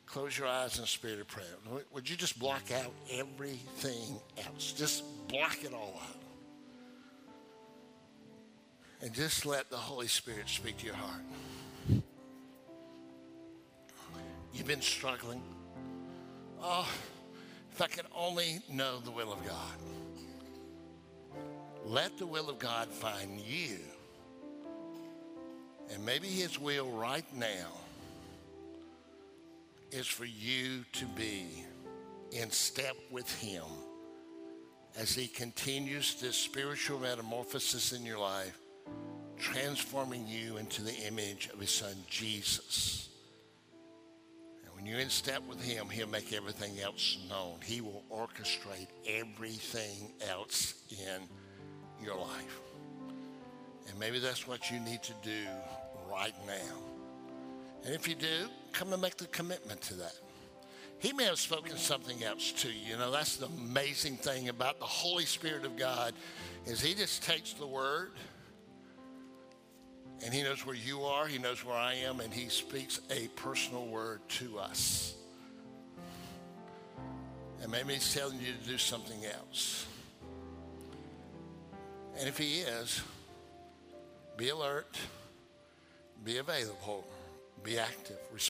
Close 0.06 0.38
your 0.38 0.46
eyes 0.46 0.78
in 0.78 0.84
a 0.84 0.86
spirit 0.86 1.18
of 1.18 1.26
prayer. 1.26 1.48
Would 1.92 2.08
you 2.08 2.16
just 2.16 2.38
block 2.38 2.70
out 2.70 2.92
everything 3.10 4.20
else? 4.46 4.72
Just 4.72 5.02
block 5.26 5.64
it 5.64 5.74
all 5.74 6.00
out. 6.00 6.22
And 9.02 9.12
just 9.12 9.44
let 9.44 9.68
the 9.68 9.76
Holy 9.76 10.06
Spirit 10.06 10.48
speak 10.48 10.78
to 10.78 10.86
your 10.86 10.94
heart. 10.94 11.22
You've 14.54 14.68
been 14.68 14.80
struggling. 14.80 15.42
Oh, 16.62 16.88
if 17.72 17.82
I 17.82 17.88
could 17.88 18.06
only 18.14 18.60
know 18.70 19.00
the 19.00 19.10
will 19.10 19.32
of 19.32 19.44
God. 19.44 19.76
Let 21.84 22.16
the 22.16 22.26
will 22.26 22.48
of 22.48 22.60
God 22.60 22.86
find 22.90 23.40
you. 23.40 23.78
And 25.92 26.04
maybe 26.04 26.28
His 26.28 26.58
will 26.58 26.90
right 26.90 27.24
now 27.36 27.68
is 29.90 30.06
for 30.06 30.24
you 30.24 30.84
to 30.92 31.04
be 31.06 31.46
in 32.32 32.50
step 32.50 32.96
with 33.10 33.32
Him 33.40 33.64
as 34.96 35.14
He 35.14 35.26
continues 35.26 36.20
this 36.20 36.36
spiritual 36.36 37.00
metamorphosis 37.00 37.92
in 37.92 38.04
your 38.04 38.18
life, 38.18 38.56
transforming 39.38 40.26
you 40.28 40.58
into 40.58 40.82
the 40.82 40.94
image 41.06 41.48
of 41.52 41.60
His 41.60 41.70
Son, 41.70 41.94
Jesus. 42.08 43.08
And 44.64 44.74
when 44.74 44.86
you're 44.86 45.00
in 45.00 45.10
step 45.10 45.42
with 45.48 45.62
Him, 45.62 45.88
He'll 45.88 46.06
make 46.06 46.32
everything 46.32 46.78
else 46.80 47.18
known. 47.28 47.56
He 47.64 47.80
will 47.80 48.04
orchestrate 48.12 48.88
everything 49.08 50.12
else 50.30 50.74
in 50.90 51.22
your 52.04 52.16
life. 52.16 52.60
And 53.88 53.98
maybe 53.98 54.20
that's 54.20 54.46
what 54.46 54.70
you 54.70 54.78
need 54.78 55.02
to 55.02 55.14
do 55.24 55.46
right 56.10 56.34
now. 56.46 56.76
And 57.84 57.94
if 57.94 58.08
you 58.08 58.14
do, 58.14 58.48
come 58.72 58.92
and 58.92 59.00
make 59.00 59.16
the 59.16 59.26
commitment 59.26 59.80
to 59.82 59.94
that. 59.94 60.14
He 60.98 61.14
may 61.14 61.24
have 61.24 61.38
spoken 61.38 61.76
something 61.76 62.22
else 62.22 62.52
to 62.52 62.68
you. 62.68 62.90
You 62.90 62.98
know, 62.98 63.10
that's 63.10 63.36
the 63.36 63.46
amazing 63.46 64.16
thing 64.16 64.50
about 64.50 64.78
the 64.78 64.84
Holy 64.84 65.24
Spirit 65.24 65.64
of 65.64 65.76
God 65.76 66.12
is 66.66 66.80
he 66.80 66.94
just 66.94 67.22
takes 67.22 67.54
the 67.54 67.66
word 67.66 68.12
and 70.22 70.34
he 70.34 70.42
knows 70.42 70.66
where 70.66 70.76
you 70.76 71.02
are, 71.02 71.26
he 71.26 71.38
knows 71.38 71.64
where 71.64 71.76
I 71.76 71.94
am, 71.94 72.20
and 72.20 72.32
he 72.32 72.50
speaks 72.50 73.00
a 73.10 73.28
personal 73.28 73.86
word 73.86 74.20
to 74.28 74.58
us. 74.58 75.14
And 77.62 77.72
maybe 77.72 77.94
he's 77.94 78.12
telling 78.12 78.38
you 78.38 78.52
to 78.52 78.68
do 78.68 78.76
something 78.76 79.24
else. 79.24 79.86
And 82.18 82.28
if 82.28 82.36
he 82.36 82.58
is, 82.58 83.00
be 84.36 84.50
alert, 84.50 84.98
be 86.24 86.38
available 86.38 87.04
be 87.62 87.78
active, 87.78 88.18
respond. 88.32 88.38